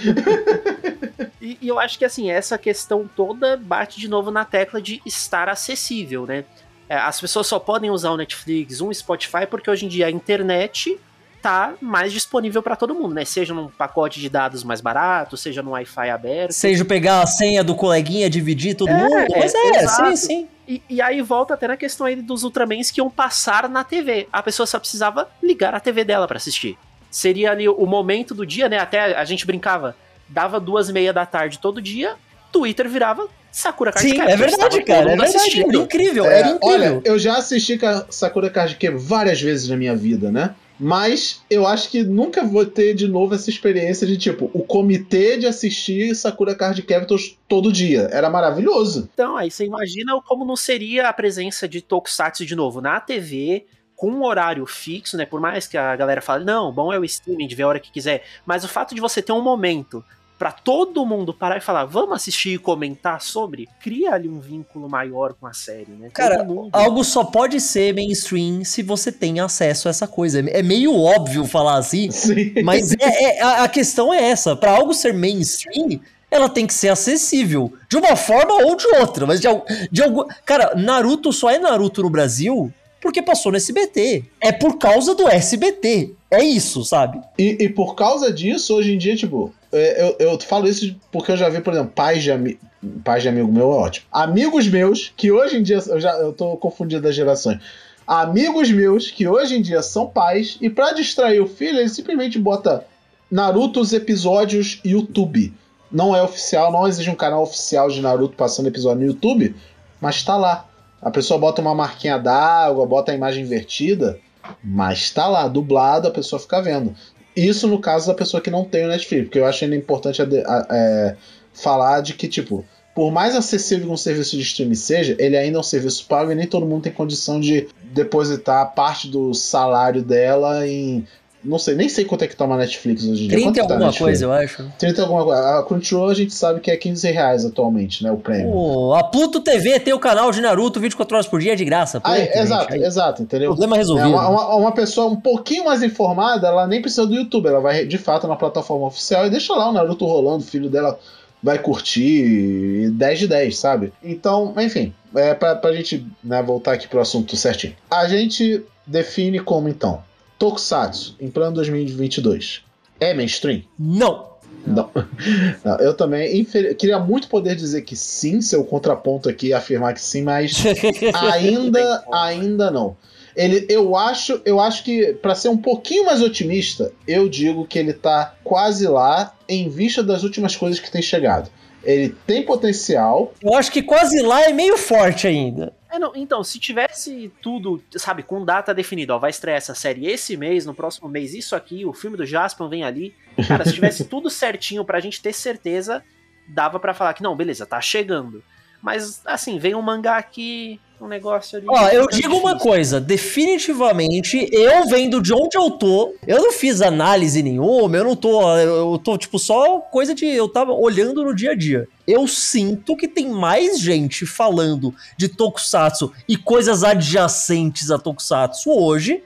[1.41, 5.01] E, e, eu acho que assim, essa questão toda bate de novo na tecla de
[5.05, 6.45] estar acessível, né?
[6.87, 10.11] É, as pessoas só podem usar o Netflix, um Spotify, porque hoje em dia a
[10.11, 10.97] internet
[11.43, 13.25] tá mais disponível para todo mundo, né?
[13.25, 16.53] Seja num pacote de dados mais barato, seja no Wi-Fi aberto.
[16.53, 19.25] Seja pegar a senha do coleguinha, dividir todo é, mundo.
[19.37, 20.47] Mas é, é sim, sim.
[20.65, 24.29] E, e, aí volta até na questão aí dos Ultramans que iam passar na TV.
[24.31, 26.77] A pessoa só precisava ligar a TV dela para assistir.
[27.11, 28.79] Seria ali o momento do dia, né?
[28.79, 29.95] Até a gente brincava
[30.29, 32.15] dava duas e meia da tarde todo dia,
[32.51, 35.11] Twitter virava Sakura Card Sim, é verdade, cara.
[35.11, 35.61] É verdade.
[35.61, 36.95] Era incrível, é, era incrível.
[36.95, 37.79] Olha, eu já assisti
[38.09, 40.55] Sakura Card Captor várias vezes na minha vida, né?
[40.83, 45.37] Mas eu acho que nunca vou ter de novo essa experiência de tipo, o comitê
[45.37, 48.09] de assistir Sakura Card Captors todo dia.
[48.11, 49.09] Era maravilhoso.
[49.13, 53.65] Então, aí você imagina como não seria a presença de Tokusatsu de novo na TV,
[53.95, 55.25] com um horário fixo, né?
[55.25, 57.79] Por mais que a galera fale, não, bom é o streaming de ver a hora
[57.79, 60.03] que quiser, mas o fato de você ter um momento
[60.43, 64.89] para todo mundo parar e falar, vamos assistir e comentar sobre, cria ali um vínculo
[64.89, 66.09] maior com a série, né?
[66.13, 70.41] Cara, algo só pode ser mainstream se você tem acesso a essa coisa.
[70.49, 72.55] É meio óbvio falar assim, Sim.
[72.61, 74.53] mas é, é, a, questão é essa.
[74.53, 77.71] Para algo ser mainstream, ela tem que ser acessível.
[77.87, 79.25] De uma forma ou de outra.
[79.25, 79.47] Mas de,
[79.89, 80.25] de algum.
[80.43, 82.69] Cara, Naruto só é Naruto no Brasil
[83.01, 84.25] porque passou no SBT.
[84.41, 86.15] É por causa do SBT.
[86.29, 87.21] É isso, sabe?
[87.37, 91.37] E, e por causa disso, hoje em dia, tipo, eu, eu falo isso porque eu
[91.37, 92.59] já vi, por exemplo, pais de, ami
[93.03, 94.05] pais de amigo meu é ótimo.
[94.11, 97.59] Amigos meus, que hoje em dia, eu já eu tô confundido das gerações.
[98.05, 102.37] Amigos meus que hoje em dia são pais e para distrair o filho, ele simplesmente
[102.37, 102.85] bota
[103.31, 105.53] Naruto os episódios YouTube
[105.93, 109.55] não é oficial, não existe um canal oficial de Naruto passando episódio no YouTube,
[110.01, 110.65] mas tá lá.
[110.99, 114.19] A pessoa bota uma marquinha d'água, bota a imagem invertida,
[114.63, 116.95] mas tá lá, dublado, a pessoa fica vendo.
[117.35, 120.21] Isso no caso da pessoa que não tem o Netflix, porque eu acho ainda importante
[120.21, 121.15] é,
[121.53, 125.57] falar de que, tipo, por mais acessível que um serviço de streaming seja, ele ainda
[125.57, 130.03] é um serviço pago e nem todo mundo tem condição de depositar parte do salário
[130.03, 131.07] dela em
[131.43, 133.37] não sei, nem sei quanto é que tá uma Netflix hoje em dia.
[133.37, 134.65] 30 tá alguma coisa, eu acho.
[134.79, 135.59] 30 alguma coisa.
[135.59, 138.11] A Crunchyroll a gente sabe que é 15 reais atualmente, né?
[138.11, 138.49] O prêmio.
[138.53, 141.99] Oh, a Pluto TV tem o canal de Naruto 24 horas por dia de graça.
[142.03, 142.83] Ah, exato, aí.
[142.83, 143.49] exato, entendeu?
[143.49, 144.07] Problema resolvido.
[144.07, 147.59] É uma, uma, uma, pessoa um pouquinho mais informada, ela nem precisa do YouTube, ela
[147.59, 150.97] vai de fato na plataforma oficial e deixa lá o Naruto rolando, o filho dela
[151.41, 153.91] vai curtir 10 de 10, sabe?
[154.01, 157.75] Então, enfim, é pra, pra gente né, voltar aqui pro assunto certinho.
[157.91, 160.01] A gente define como então
[160.43, 162.65] Tokusatsu, em plano 2022,
[162.99, 163.63] é mainstream?
[163.79, 164.33] Não.
[164.67, 164.89] Não.
[165.63, 166.75] Não eu também infer...
[166.75, 170.61] queria muito poder dizer que sim, seu contraponto aqui afirmar que sim, mas
[171.31, 172.97] ainda, ainda não.
[173.33, 177.79] Ele, eu acho, eu acho que para ser um pouquinho mais otimista, eu digo que
[177.79, 181.49] ele tá quase lá em vista das últimas coisas que tem chegado.
[181.83, 183.33] Ele tem potencial.
[183.41, 185.73] Eu acho que quase lá é meio forte ainda.
[185.91, 190.07] É, não, então, se tivesse tudo, sabe, com data definida, ó, vai estrear essa série
[190.07, 193.13] esse mês, no próximo mês isso aqui, o filme do Jasper vem ali.
[193.47, 196.03] Cara, se tivesse tudo certinho pra gente ter certeza,
[196.47, 198.43] dava para falar que não, beleza, tá chegando.
[198.83, 201.65] Mas, assim, vem um mangá aqui, um negócio ali.
[201.69, 202.37] Ó, eu digo difícil.
[202.37, 208.03] uma coisa, definitivamente, eu vendo de onde eu tô, eu não fiz análise nenhuma, eu
[208.03, 211.87] não tô, eu tô, tipo, só coisa de, eu tava olhando no dia a dia.
[212.05, 219.23] Eu sinto que tem mais gente falando de Tokusatsu e coisas adjacentes a Tokusatsu hoje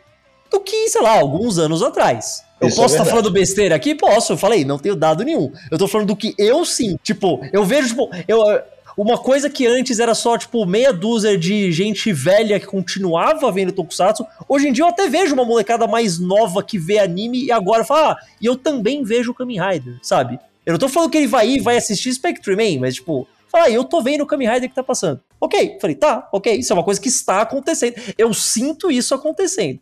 [0.52, 2.44] do que, sei lá, alguns anos atrás.
[2.62, 3.96] Eu Isso é posso estar é tá falando besteira aqui?
[3.96, 5.52] Posso, eu falei, não tenho dado nenhum.
[5.72, 6.98] Eu tô falando do que eu sim.
[7.04, 8.42] Tipo, eu vejo, tipo, eu,
[8.98, 13.72] uma coisa que antes era só, tipo, meia dúzia de gente velha que continuava vendo
[13.72, 17.52] Tokusatsu, hoje em dia eu até vejo uma molecada mais nova que vê anime e
[17.52, 20.40] agora fala, ah, e eu também vejo o Kamen Rider, sabe?
[20.66, 23.66] Eu não tô falando que ele vai ir vai assistir Spectre Man, mas, tipo, fala,
[23.66, 25.22] ah, eu tô vendo o Kamen Rider que tá passando.
[25.40, 27.94] Ok, falei, tá, ok, isso é uma coisa que está acontecendo.
[28.18, 29.80] Eu sinto isso acontecendo.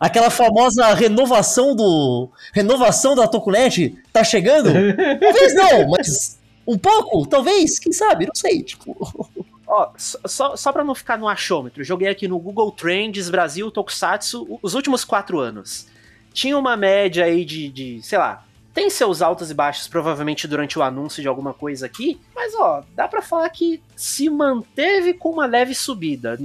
[0.00, 2.28] Aquela famosa renovação do.
[2.52, 4.70] Renovação da Tokunet tá chegando?
[5.20, 6.35] Talvez não, mas
[6.66, 8.96] um pouco, talvez, quem sabe, não sei, tipo.
[9.68, 14.60] Ó, só, só pra não ficar no achômetro, joguei aqui no Google Trends Brasil Tokusatsu
[14.62, 15.88] os últimos quatro anos.
[16.32, 20.78] Tinha uma média aí de, de, sei lá, tem seus altos e baixos provavelmente durante
[20.78, 25.30] o anúncio de alguma coisa aqui, mas ó, dá para falar que se manteve com
[25.30, 26.38] uma leve subida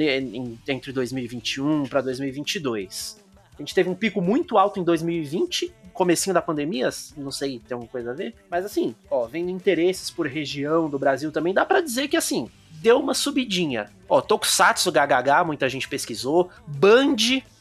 [0.67, 3.21] entre 2021 para 2022.
[3.53, 7.75] A gente teve um pico muito alto em 2020 comecinho da pandemia, não sei, tem
[7.75, 11.65] alguma coisa a ver, mas assim, ó, vendo interesses por região do Brasil também, dá
[11.65, 12.49] para dizer que assim,
[12.81, 13.89] deu uma subidinha.
[14.09, 17.15] Ó, Tokusatsu GHH, muita gente pesquisou, Band,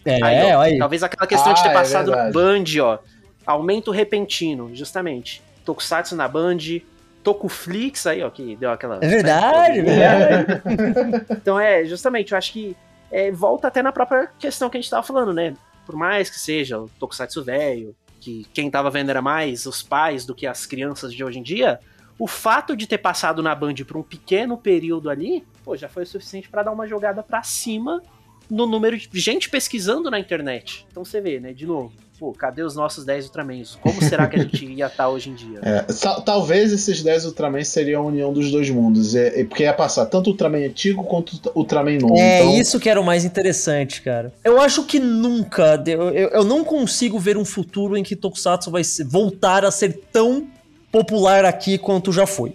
[0.05, 0.79] é, aí, ó, aí.
[0.79, 2.99] talvez aquela questão ah, de ter é passado é Band, ó,
[3.47, 5.43] aumento repentino, justamente.
[5.65, 6.59] Tokusatsu na Band,
[7.23, 8.97] Tokuflix aí, ó, que deu aquela...
[8.97, 11.27] É verdade, é verdade.
[11.37, 12.77] então é, justamente, eu acho que
[13.11, 15.55] é, volta até na própria questão que a gente tava falando, né?
[15.85, 20.27] Por mais que seja o Tokusatsu velho, que quem estava vendo era mais os pais
[20.27, 21.81] do que as crianças de hoje em dia,
[22.19, 26.03] o fato de ter passado na Band por um pequeno período ali, pô, já foi
[26.03, 28.03] o suficiente para dar uma jogada para cima
[28.51, 30.87] no número de gente pesquisando na internet.
[30.91, 33.79] Então você vê, né, de novo, pô, cadê os nossos 10 Ultramans?
[33.81, 35.59] Como será que a gente ia estar tá hoje em dia?
[35.63, 35.87] É,
[36.23, 40.05] talvez esses 10 Ultramans seriam a união dos dois mundos, é, é, porque ia passar
[40.05, 42.19] tanto o Ultraman antigo quanto o Ultraman novo.
[42.19, 42.61] É, então...
[42.61, 44.31] isso que era o mais interessante, cara.
[44.45, 48.71] Eu acho que nunca, eu, eu, eu não consigo ver um futuro em que Tokusatsu
[48.71, 50.47] vai voltar a ser tão
[50.93, 52.53] popular aqui quanto já foi.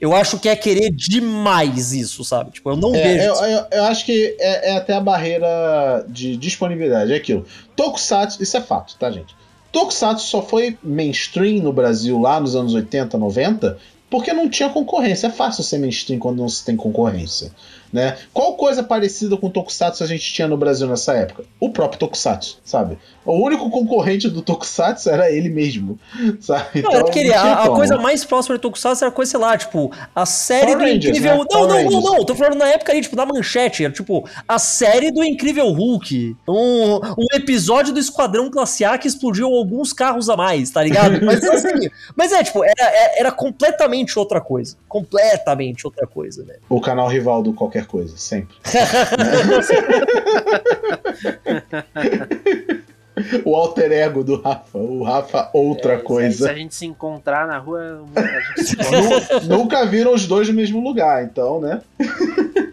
[0.00, 2.50] Eu acho que é querer demais isso, sabe?
[2.50, 3.24] Tipo, eu não é, vejo.
[3.24, 7.12] Eu, eu, eu, acho que é, é, até a barreira de disponibilidade.
[7.12, 7.46] É aquilo.
[7.74, 9.34] Tokusatsu, isso é fato, tá, gente?
[9.72, 13.78] Tokusatsu só foi mainstream no Brasil lá nos anos 80, 90,
[14.10, 15.28] porque não tinha concorrência.
[15.28, 17.50] É fácil ser mainstream quando não se tem concorrência.
[17.96, 18.14] Né?
[18.30, 21.44] Qual coisa parecida com o Tokusatsu a gente tinha no Brasil nessa época?
[21.58, 22.98] O próprio Tokusatsu, sabe?
[23.24, 25.98] O único concorrente do Tokusatsu era ele mesmo,
[26.38, 26.82] sabe?
[26.82, 29.90] Não, então, aquele, a, a, coisa mais próxima do Tokusatsu era coisa, sei lá, tipo,
[30.14, 31.38] a série Power do Rangers, Incrível...
[31.38, 31.44] Né?
[31.50, 34.58] Não, não, não, não, tô falando na época ali, tipo, na manchete, era tipo, a
[34.58, 40.28] série do Incrível Hulk, um, um episódio do Esquadrão Classe A que explodiu alguns carros
[40.28, 41.18] a mais, tá ligado?
[41.24, 46.56] Mas assim, mas é, tipo, era, era completamente outra coisa, completamente outra coisa, né?
[46.68, 48.56] O canal rival do qualquer qualquer coisa, sempre.
[53.44, 56.44] o alter ego do Rafa, o Rafa outra é, coisa.
[56.44, 58.04] Se a gente se encontrar na rua,
[59.48, 61.80] nunca viram os dois no mesmo lugar, então, né?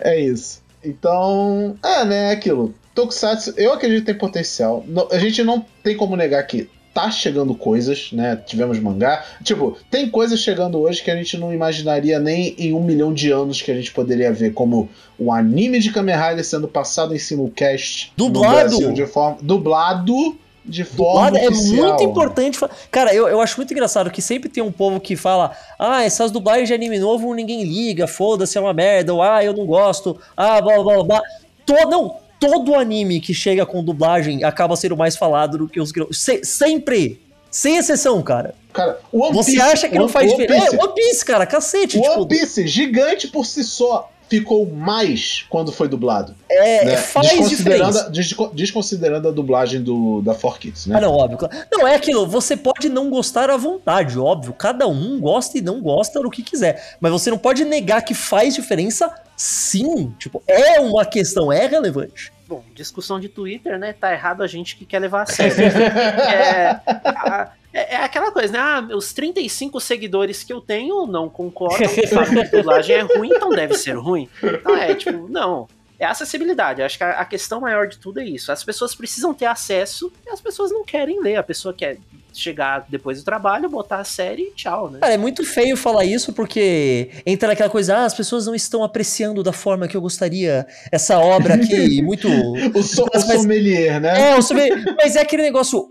[0.00, 0.62] é isso.
[0.84, 2.74] Então, é, né, aquilo.
[2.94, 4.84] Tokusatsu, eu acredito que tem potencial.
[5.10, 8.36] A gente não tem como negar que tá chegando coisas, né?
[8.36, 9.24] Tivemos mangá.
[9.42, 13.30] Tipo, tem coisas chegando hoje que a gente não imaginaria nem em um milhão de
[13.30, 14.88] anos que a gente poderia ver, como
[15.18, 18.54] o anime de Kamen Rider sendo passado em simulcast dublado.
[18.54, 21.84] Brasil de forma dublado de forma dublado oficial.
[21.84, 22.58] É muito importante.
[22.90, 26.30] Cara, eu, eu acho muito engraçado que sempre tem um povo que fala: ah, essas
[26.30, 30.18] dublagens de anime novo ninguém liga, foda-se, é uma merda, ou ah, eu não gosto,
[30.36, 31.22] ah, blá blá blá.
[31.64, 35.92] Todo, não, todo anime que chega com dublagem acaba sendo mais falado do que os
[36.12, 37.20] Se, sempre!
[37.50, 38.54] Sem exceção, cara.
[38.72, 40.76] Cara, One Você Piece, acha que One, não faz diferença?
[40.76, 41.98] É, One Piece, cara, cacete.
[41.98, 42.26] One tipo...
[42.26, 46.34] Piece, gigante por si só, ficou mais quando foi dublado.
[46.48, 46.96] É, né?
[46.96, 48.50] faz desconsiderando, diferença.
[48.54, 50.96] Desconsiderando a dublagem do, da 4Kids, né?
[50.96, 51.48] Ah, não, óbvio.
[51.70, 54.52] Não, é aquilo, você pode não gostar à vontade, óbvio.
[54.52, 56.96] Cada um gosta e não gosta do que quiser.
[57.00, 60.14] Mas você não pode negar que faz diferença sim.
[60.18, 62.32] Tipo, é uma questão, é relevante.
[62.50, 63.92] Bom, discussão de Twitter, né?
[63.92, 65.54] Tá errado a gente que quer levar a sério.
[65.70, 68.58] é, a, é, é, aquela coisa, né?
[68.58, 73.30] Ah, os 35 seguidores que eu tenho não concordam, falam que a dublagem é ruim,
[73.32, 74.28] então deve ser ruim.
[74.42, 75.68] Então é, tipo, não.
[76.00, 76.80] É acessibilidade.
[76.80, 78.50] Acho que a, a, questão maior de tudo é isso.
[78.50, 81.36] As pessoas precisam ter acesso e as pessoas não querem ler.
[81.36, 81.98] A pessoa quer
[82.32, 85.00] chegar depois do trabalho, botar a série e tchau, né?
[85.00, 88.82] Cara, é muito feio falar isso porque entra naquela coisa, ah, as pessoas não estão
[88.82, 92.28] apreciando da forma que eu gostaria essa obra aqui, muito...
[92.74, 94.30] o, so, o sommelier, né?
[94.30, 94.94] É, o sommelier.
[94.96, 95.86] Mas é aquele negócio,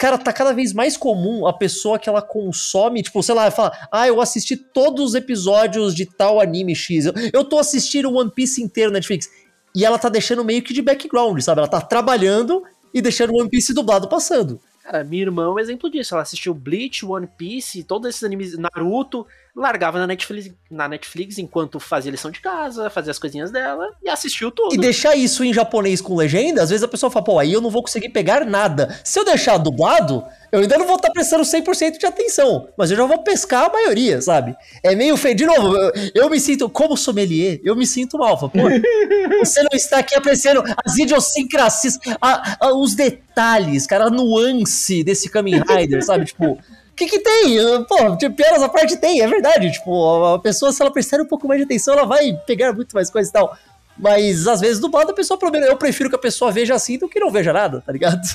[0.00, 3.70] Cara, tá cada vez mais comum a pessoa que ela consome, tipo, sei lá, fala,
[3.92, 8.30] ah, eu assisti todos os episódios de tal anime X, eu, eu tô assistindo One
[8.34, 9.28] Piece inteiro na Netflix.
[9.76, 11.60] E ela tá deixando meio que de background, sabe?
[11.60, 12.62] Ela tá trabalhando
[12.94, 14.58] e deixando One Piece dublado passando.
[14.82, 16.14] Cara, minha irmã é um exemplo disso.
[16.14, 21.80] Ela assistiu Bleach, One Piece, todos esses animes, Naruto, largava na Netflix, na Netflix enquanto
[21.80, 24.74] fazia lição de casa, fazia as coisinhas dela e assistiu tudo.
[24.74, 27.60] E deixar isso em japonês com legenda, às vezes a pessoa fala, pô, aí eu
[27.60, 28.98] não vou conseguir pegar nada.
[29.04, 32.96] Se eu deixar dublado, eu ainda não vou estar prestando 100% de atenção, mas eu
[32.96, 34.56] já vou pescar a maioria, sabe?
[34.82, 35.34] É meio feio.
[35.34, 38.36] De novo, eu, eu me sinto, como sommelier, eu me sinto mal.
[38.36, 38.48] Pô,
[39.38, 45.28] você não está aqui apreciando as idiosincrasias, a, a, os detalhes, cara, a nuance desse
[45.28, 46.24] Kamen Rider, sabe?
[46.24, 46.58] Tipo,
[47.00, 47.84] que que tem?
[47.84, 49.72] Pô, tipo, pior a parte tem, é verdade.
[49.72, 52.94] Tipo, a pessoa, se ela prestar um pouco mais de atenção, ela vai pegar muito
[52.94, 53.56] mais coisa e tal.
[53.96, 55.66] Mas às vezes dublado a pessoa problema.
[55.66, 58.20] Eu prefiro que a pessoa veja assim do que não veja nada, tá ligado?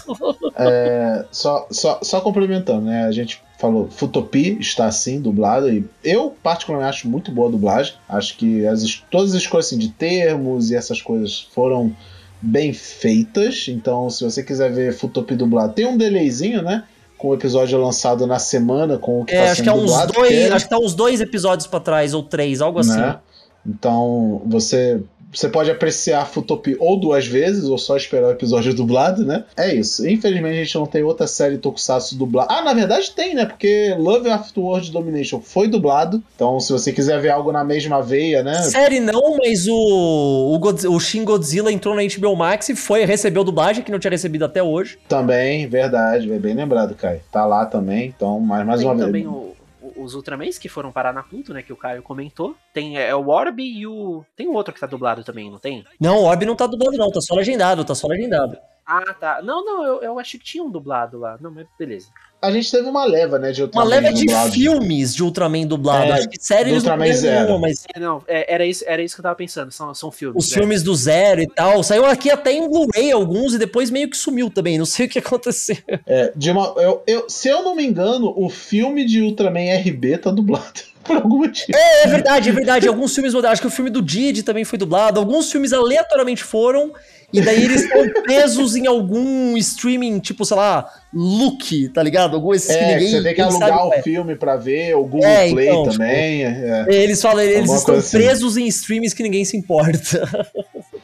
[0.57, 3.03] É, só, só, só complementando, né?
[3.03, 7.93] A gente falou, Futopi está assim, dublado, e eu particularmente acho muito boa a dublagem.
[8.07, 11.93] Acho que as, todas as escolhas assim, de termos e essas coisas foram
[12.41, 13.65] bem feitas.
[13.67, 16.85] Então, se você quiser ver Futopi dublado, tem um delayzinho, né?
[17.25, 20.05] Com o episódio lançado na semana, com o que é, tá acho que é uns
[20.05, 22.99] dois, acho que tá uns dois episódios para trás ou três, algo assim.
[22.99, 23.17] Né?
[23.65, 25.01] Então você
[25.39, 29.43] você pode apreciar Futopi ou duas vezes, ou só esperar o episódio dublado, né?
[29.57, 30.07] É isso.
[30.07, 32.53] Infelizmente a gente não tem outra série Tokusatsu dublada.
[32.53, 33.45] Ah, na verdade tem, né?
[33.45, 36.23] Porque Love Afterward Domination foi dublado.
[36.35, 38.61] Então, se você quiser ver algo na mesma veia, né?
[38.63, 43.05] Série não, mas o, o, God, o Shin Godzilla entrou na HBO Max e foi,
[43.05, 44.97] recebeu dublagem, que não tinha recebido até hoje.
[45.07, 46.31] Também, verdade.
[46.31, 47.21] É bem lembrado, Kai.
[47.31, 48.13] Tá lá também.
[48.15, 49.25] Então, mais, mais tem uma vez.
[49.25, 49.54] O
[49.95, 51.61] os Ultramans que foram parar na Pluto, né?
[51.61, 52.55] Que o Caio comentou.
[52.73, 54.23] Tem é, o Orb e o.
[54.35, 55.85] Tem o outro que tá dublado também, não tem?
[55.99, 58.57] Não, o Orb não tá dublado, não, tá só legendado, tá só legendado.
[58.85, 59.41] Ah, tá.
[59.41, 61.37] Não, não, eu, eu achei que tinha um dublado lá.
[61.41, 62.09] Não, mas beleza
[62.45, 64.51] a gente teve uma leva, né, de Ultraman Uma leva de dublado.
[64.51, 66.05] filmes de Ultraman dublado.
[66.05, 67.59] É, Acho que série eles Ultraman não Zero.
[67.59, 67.85] mas...
[67.93, 70.43] É, não, é, era, isso, era isso que eu tava pensando, são, são filmes.
[70.43, 70.55] Os é.
[70.55, 74.17] filmes do Zero e tal, saiu aqui até em Blu-ray alguns e depois meio que
[74.17, 75.77] sumiu também, não sei o que aconteceu.
[76.05, 80.17] É, de uma, eu, eu, se eu não me engano, o filme de Ultraman RB
[80.17, 80.81] tá dublado.
[81.05, 81.77] Por algum motivo.
[81.77, 82.87] É, é verdade, é verdade.
[82.87, 83.53] Alguns filmes mudaram.
[83.53, 85.19] Acho que o filme do Didi também foi dublado.
[85.19, 86.91] Alguns filmes aleatoriamente foram.
[87.31, 92.35] E daí eles estão presos em algum streaming, tipo, sei lá, Look, tá ligado?
[92.35, 93.11] Algum esses é, que ninguém.
[93.11, 94.01] Você tem que alugar o é.
[94.01, 96.45] filme pra ver, o Google é, Play então, tipo, também.
[96.45, 98.17] Tipo, eles falam, eles estão assim.
[98.17, 100.45] presos em streams que ninguém se importa.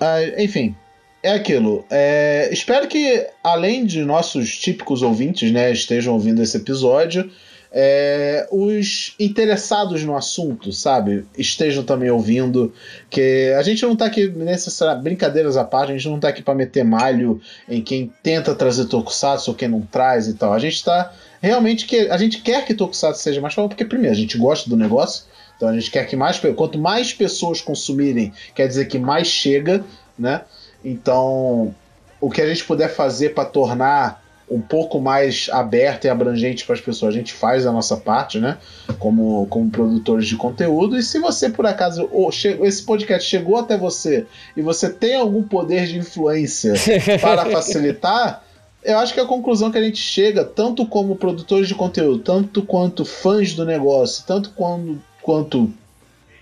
[0.03, 0.75] Ah, enfim,
[1.21, 1.85] é aquilo.
[1.87, 7.29] É, espero que, além de nossos típicos ouvintes, né, estejam ouvindo esse episódio
[7.72, 12.74] é, os interessados no assunto, sabe, estejam também ouvindo.
[13.09, 16.41] Que a gente não tá aqui, necessariamente, brincadeiras à parte, a gente não tá aqui
[16.41, 20.51] para meter malho em quem tenta trazer Tokusatsu ou quem não traz e tal.
[20.51, 24.15] A gente tá realmente que a gente quer que Tokusatsu seja mais famoso, porque primeiro
[24.15, 25.24] a gente gosta do negócio,
[25.55, 29.84] então a gente quer que mais quanto mais pessoas consumirem, quer dizer que mais chega,
[30.19, 30.41] né?
[30.84, 31.74] Então,
[32.19, 34.20] o que a gente puder fazer para tornar
[34.51, 38.37] um pouco mais aberta e abrangente para as pessoas, a gente faz a nossa parte,
[38.37, 38.57] né?
[38.99, 40.97] Como, como produtores de conteúdo.
[40.97, 44.25] E se você, por acaso, ou esse podcast chegou até você
[44.55, 46.73] e você tem algum poder de influência
[47.21, 48.43] para facilitar.
[48.83, 52.63] Eu acho que a conclusão que a gente chega, tanto como produtores de conteúdo, tanto
[52.63, 55.71] quanto fãs do negócio, tanto quanto, quanto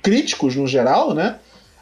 [0.01, 1.35] críticos no geral, né?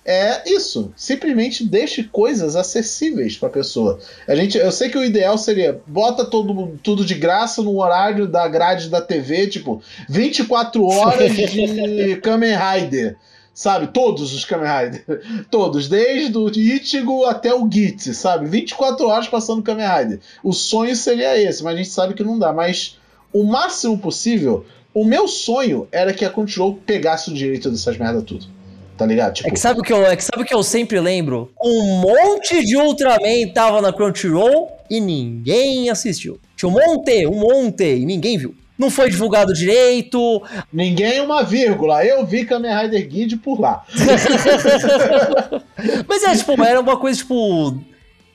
[0.07, 0.93] É isso.
[0.95, 3.99] Simplesmente deixe coisas acessíveis para a pessoa.
[4.25, 8.25] A gente, eu sei que o ideal seria bota todo, tudo de graça no horário
[8.25, 13.17] da grade da TV, tipo 24 horas de Kamen Rider.
[13.53, 15.21] Sabe, todos os Kamen Rider.
[15.51, 18.47] Todos, desde o Ichigo até o Git, sabe?
[18.47, 20.19] 24 horas passando Kamen Rider.
[20.43, 22.53] O sonho seria esse, mas a gente sabe que não dá.
[22.53, 22.99] Mas
[23.33, 28.21] o máximo possível, o meu sonho era que a Crunchyroll pegasse o direito dessas merda
[28.21, 28.56] tudo
[28.97, 29.35] tá ligado?
[29.35, 29.49] Tipo...
[29.49, 31.51] É, que sabe o que eu, é que sabe o que eu sempre lembro?
[31.61, 36.39] Um monte de Ultraman tava na Crunchyroll e ninguém assistiu.
[36.55, 38.55] Tinha um monte, um monte, e ninguém viu.
[38.77, 40.41] Não foi divulgado direito.
[40.71, 42.05] Ninguém uma vírgula.
[42.05, 43.83] Eu vi Kamen Rider Guide por lá.
[46.07, 47.75] Mas é, tipo, era uma coisa, tipo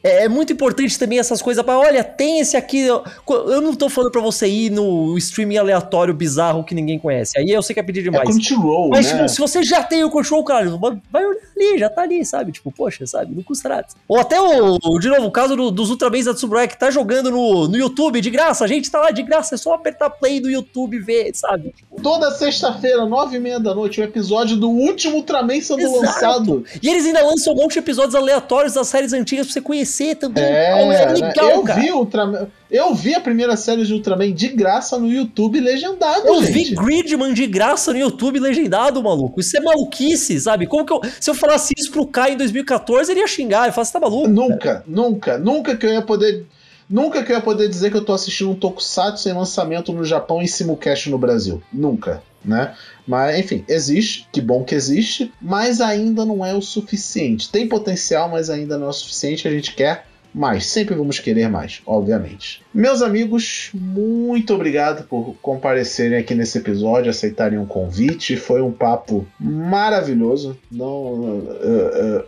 [0.03, 2.81] é, é, muito importante também essas coisas para olha, tem esse aqui.
[2.81, 7.39] Eu, eu não tô falando para você ir no streaming aleatório bizarro que ninguém conhece.
[7.39, 8.29] Aí eu sei que é pedir demais.
[8.29, 9.13] É Crunchyroll, Mas né?
[9.13, 10.77] tipo, se você já tem o Crunchyroll, cara,
[11.11, 12.51] vai olhar ali, já tá ali, sabe?
[12.51, 13.35] Tipo, poxa, sabe?
[13.35, 13.87] Não custa nada.
[14.09, 17.31] Ou até o, de novo, o caso do, dos Ultramans da Tsuburaya que tá jogando
[17.31, 18.65] no, no YouTube de graça.
[18.65, 21.73] A gente tá lá de graça, é só apertar play no YouTube e ver, sabe?
[21.77, 25.81] Tipo, Toda sexta-feira, nove e meia da noite, o um episódio do último Ultraman sendo
[25.81, 26.01] Exato.
[26.01, 26.65] lançado.
[26.83, 29.91] E eles ainda lançam um monte de episódios aleatórios das séries antigas pra você conhecer
[30.14, 30.43] também.
[30.43, 31.80] É, é legal, eu cara.
[31.80, 36.43] Vi Ultraman, eu vi a primeira série de Ultraman de graça no YouTube legendado, Eu
[36.43, 36.53] gente.
[36.53, 39.40] vi Gridman de graça no YouTube legendado, maluco.
[39.40, 40.66] Isso é maluquice, sabe?
[40.66, 43.64] Como que eu, se eu falasse isso pro Kai em 2014, ele ia xingar.
[43.64, 44.28] Ele fala, você tá maluco?
[44.28, 44.84] Nunca, cara.
[44.86, 46.47] nunca, nunca que eu ia poder...
[46.90, 50.05] Nunca que eu ia poder dizer que eu tô assistindo um Tokusatsu em lançamento no
[50.05, 51.62] Japão e simulcast no Brasil.
[51.72, 52.74] Nunca, né?
[53.07, 57.51] Mas, enfim, existe, que bom que existe, mas ainda não é o suficiente.
[57.51, 59.49] Tem potencial, mas ainda não é o suficiente.
[59.49, 60.67] A gente quer mais.
[60.67, 62.63] Sempre vamos querer mais, obviamente.
[62.73, 68.37] Meus amigos, muito obrigado por comparecerem aqui nesse episódio, aceitarem o um convite.
[68.37, 70.57] Foi um papo maravilhoso.
[70.71, 71.43] Não,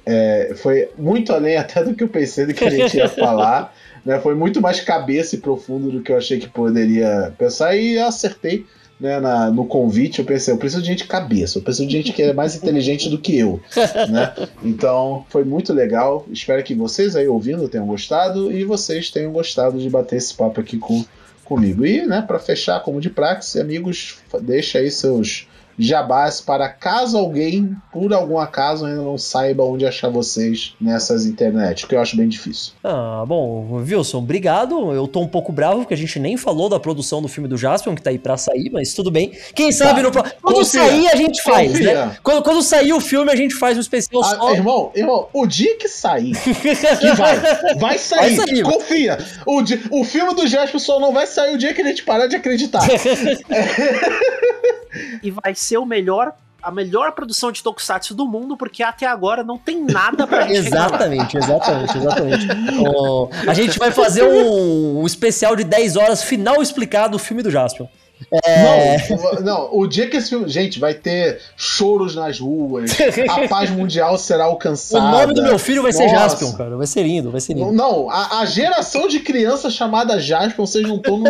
[0.04, 3.74] é, foi muito além até do que eu pensei do que a gente ia falar.
[4.04, 4.20] Né?
[4.20, 8.66] Foi muito mais cabeça e profundo do que eu achei que poderia pensar e acertei
[8.98, 12.12] né, na, no convite, eu pensei, eu preciso de gente cabeça, eu preciso de gente
[12.12, 13.60] que é mais inteligente do que eu,
[14.08, 14.32] né?
[14.62, 16.26] Então, foi muito legal.
[16.30, 20.60] Espero que vocês aí ouvindo tenham gostado e vocês tenham gostado de bater esse papo
[20.60, 21.04] aqui com,
[21.44, 21.84] comigo.
[21.84, 25.46] E, né, para fechar, como de praxe, amigos, deixa aí seus
[25.78, 31.86] jabás para caso alguém, por algum acaso, ainda não saiba onde achar vocês nessas internet,
[31.86, 32.72] que eu acho bem difícil.
[32.82, 34.92] Ah, bom, Wilson, obrigado.
[34.92, 37.56] Eu tô um pouco bravo porque a gente nem falou da produção do filme do
[37.56, 39.32] Jaspion, que tá aí pra sair, mas tudo bem.
[39.54, 40.08] Quem sabe tá.
[40.08, 40.64] no Quando Confia.
[40.64, 41.78] sair, a gente faz, né?
[41.78, 42.06] Confia.
[42.06, 42.16] né?
[42.22, 44.54] Quando, quando sair o filme, a gente faz um especial ah, só.
[44.54, 47.40] Irmão, irmão, o dia que sair, que vai,
[47.78, 49.18] vai sair, vai sair confia.
[49.46, 52.04] O, dia, o filme do Jaspion só não vai sair o dia que a gente
[52.04, 52.82] parar de acreditar.
[55.22, 56.32] e vai ser o melhor
[56.62, 60.66] a melhor produção de tokusatsu do mundo, porque até agora não tem nada pra gente
[60.66, 62.46] Exatamente, exatamente, exatamente.
[62.80, 67.42] oh, a gente vai fazer um, um, especial de 10 horas final explicado do filme
[67.42, 67.86] do Jaspion.
[68.30, 69.08] É...
[69.10, 70.48] Não, não, o dia que esse filme.
[70.48, 72.90] Gente, vai ter choros nas ruas,
[73.28, 75.04] a paz mundial será alcançada.
[75.04, 76.04] O nome do meu filho vai Nossa.
[76.04, 76.76] ser Jaspion, cara.
[76.76, 77.72] Vai ser lindo, vai ser lindo.
[77.72, 81.22] Não, a, a geração de criança chamada Jaspion, vocês não estão.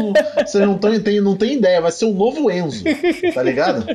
[0.45, 2.85] Vocês não, tão, tem, não tem ideia, vai ser o novo Enzo,
[3.35, 3.87] tá ligado?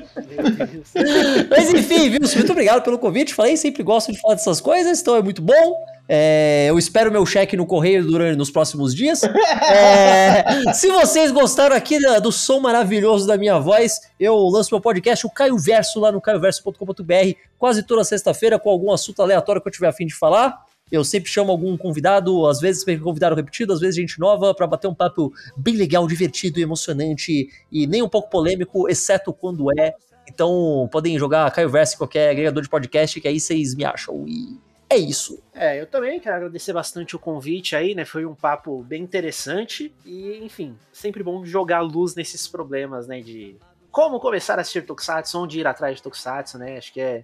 [1.49, 2.19] Mas enfim, viu?
[2.21, 3.33] Muito obrigado pelo convite.
[3.33, 5.75] Falei, sempre gosto de falar dessas coisas, então é muito bom.
[6.12, 9.22] É, eu espero meu cheque no correio durante nos próximos dias.
[9.70, 15.26] É, se vocês gostaram aqui do som maravilhoso da minha voz, eu lanço meu podcast,
[15.28, 19.72] o Caio Verso, lá no caioverso.com.br, quase toda sexta-feira, com algum assunto aleatório que eu
[19.72, 20.57] tiver afim de falar.
[20.91, 24.88] Eu sempre chamo algum convidado, às vezes convidado repetido, às vezes gente nova, para bater
[24.88, 29.93] um papo bem legal, divertido emocionante e nem um pouco polêmico, exceto quando é.
[30.28, 34.26] Então podem jogar Caio Verso em qualquer agregador de podcast, que aí vocês me acham.
[34.28, 34.57] E
[34.89, 35.41] é isso.
[35.53, 38.05] É, eu também quero agradecer bastante o convite aí, né?
[38.05, 43.21] Foi um papo bem interessante e, enfim, sempre bom jogar luz nesses problemas, né?
[43.21, 43.55] De
[43.91, 46.77] como começar a assistir Tokusatsu, onde ir atrás de Tokusatsu, né?
[46.77, 47.23] Acho que é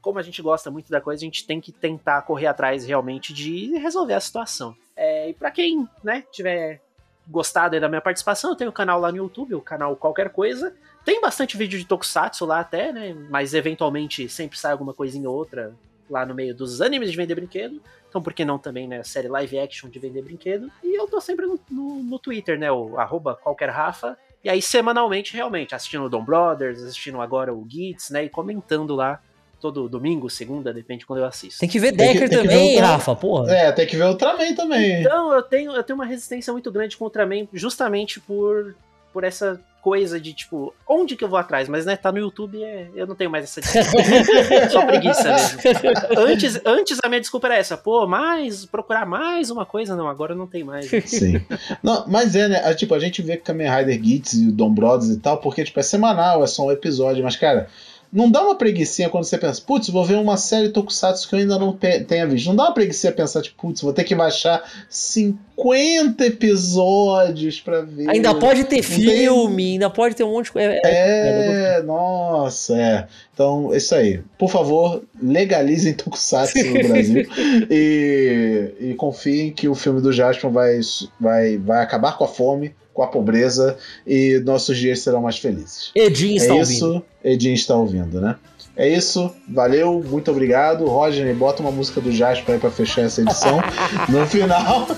[0.00, 3.32] como a gente gosta muito da coisa, a gente tem que tentar correr atrás realmente
[3.32, 4.74] de resolver a situação.
[4.96, 6.80] É, e para quem, né, tiver
[7.26, 10.74] gostado da minha participação, eu tenho um canal lá no YouTube, o canal Qualquer Coisa.
[11.04, 13.14] Tem bastante vídeo de Tokusatsu lá até, né?
[13.28, 15.74] Mas eventualmente sempre sai alguma coisinha ou outra
[16.10, 17.80] lá no meio dos animes de vender brinquedo.
[18.08, 19.02] Então, por que não também, né?
[19.02, 20.70] Série live action de vender brinquedo.
[20.82, 22.72] E eu tô sempre no, no, no Twitter, né?
[22.72, 24.16] O arroba qualquer Rafa.
[24.42, 28.24] E aí, semanalmente, realmente, assistindo o Dom Brothers, assistindo agora o Gits, né?
[28.24, 29.20] E comentando lá
[29.60, 31.60] todo domingo, segunda, depende de quando eu assisto.
[31.60, 33.52] Tem que ver Decker tem que, também, que Rafa, porra.
[33.52, 35.00] É, tem que ver Ultraman também.
[35.00, 38.76] Então, eu tenho, eu tenho uma resistência muito grande com o Ultraman, justamente por,
[39.12, 41.68] por essa coisa de tipo, onde que eu vou atrás?
[41.68, 44.04] Mas né, tá no YouTube, é, eu não tenho mais essa desculpa.
[44.70, 46.18] Só preguiça mesmo.
[46.18, 50.34] Antes, antes a minha desculpa era essa, pô, mais, procurar mais uma coisa, não, agora
[50.34, 50.88] não tem mais.
[51.06, 51.40] Sim.
[51.82, 52.74] Não, mas é, né?
[52.74, 55.78] Tipo, a gente vê Kamen Rider Gits e o Dom Brothers e tal, porque, tipo,
[55.80, 57.68] é semanal, é só um episódio, mas, cara
[58.12, 61.40] não dá uma preguiçinha quando você pensa, putz, vou ver uma série Tokusatsu que eu
[61.40, 62.46] ainda não tenha visto.
[62.46, 68.08] Não dá uma preguiçinha pensar, tipo, putz, vou ter que baixar 50 episódios pra ver.
[68.08, 69.72] Ainda pode ter não filme, tem...
[69.72, 70.72] ainda pode ter um monte de coisa.
[70.72, 73.06] É, é, é, nossa, é.
[73.34, 74.22] Então, isso aí.
[74.38, 77.26] Por favor, legalizem Tokusatsu no Brasil
[77.70, 80.80] e, e confiem que o filme do Jasper vai,
[81.20, 85.92] vai, vai acabar com a fome com a pobreza e nossos dias serão mais felizes.
[85.94, 87.04] Edinho está é isso, ouvindo.
[87.22, 88.34] Edinho está ouvindo, né?
[88.76, 90.84] É isso, valeu, muito obrigado.
[90.84, 93.60] Roger, bota uma música do Jasper aí pra fechar essa edição.
[94.10, 94.88] no final.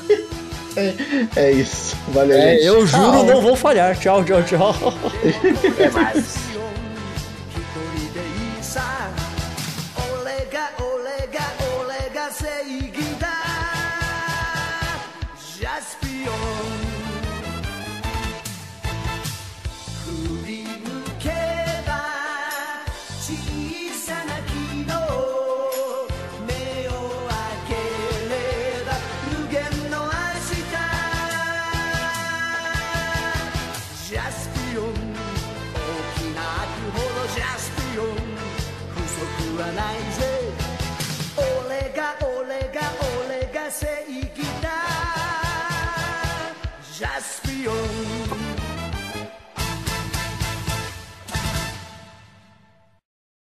[0.76, 0.94] É,
[1.48, 1.94] é, isso.
[2.09, 2.64] Valeu, é, gente.
[2.64, 3.24] Eu juro, tchau.
[3.26, 3.94] não vou falhar.
[3.98, 4.74] Tchau, tchau, tchau.
[5.70, 6.38] Até mais.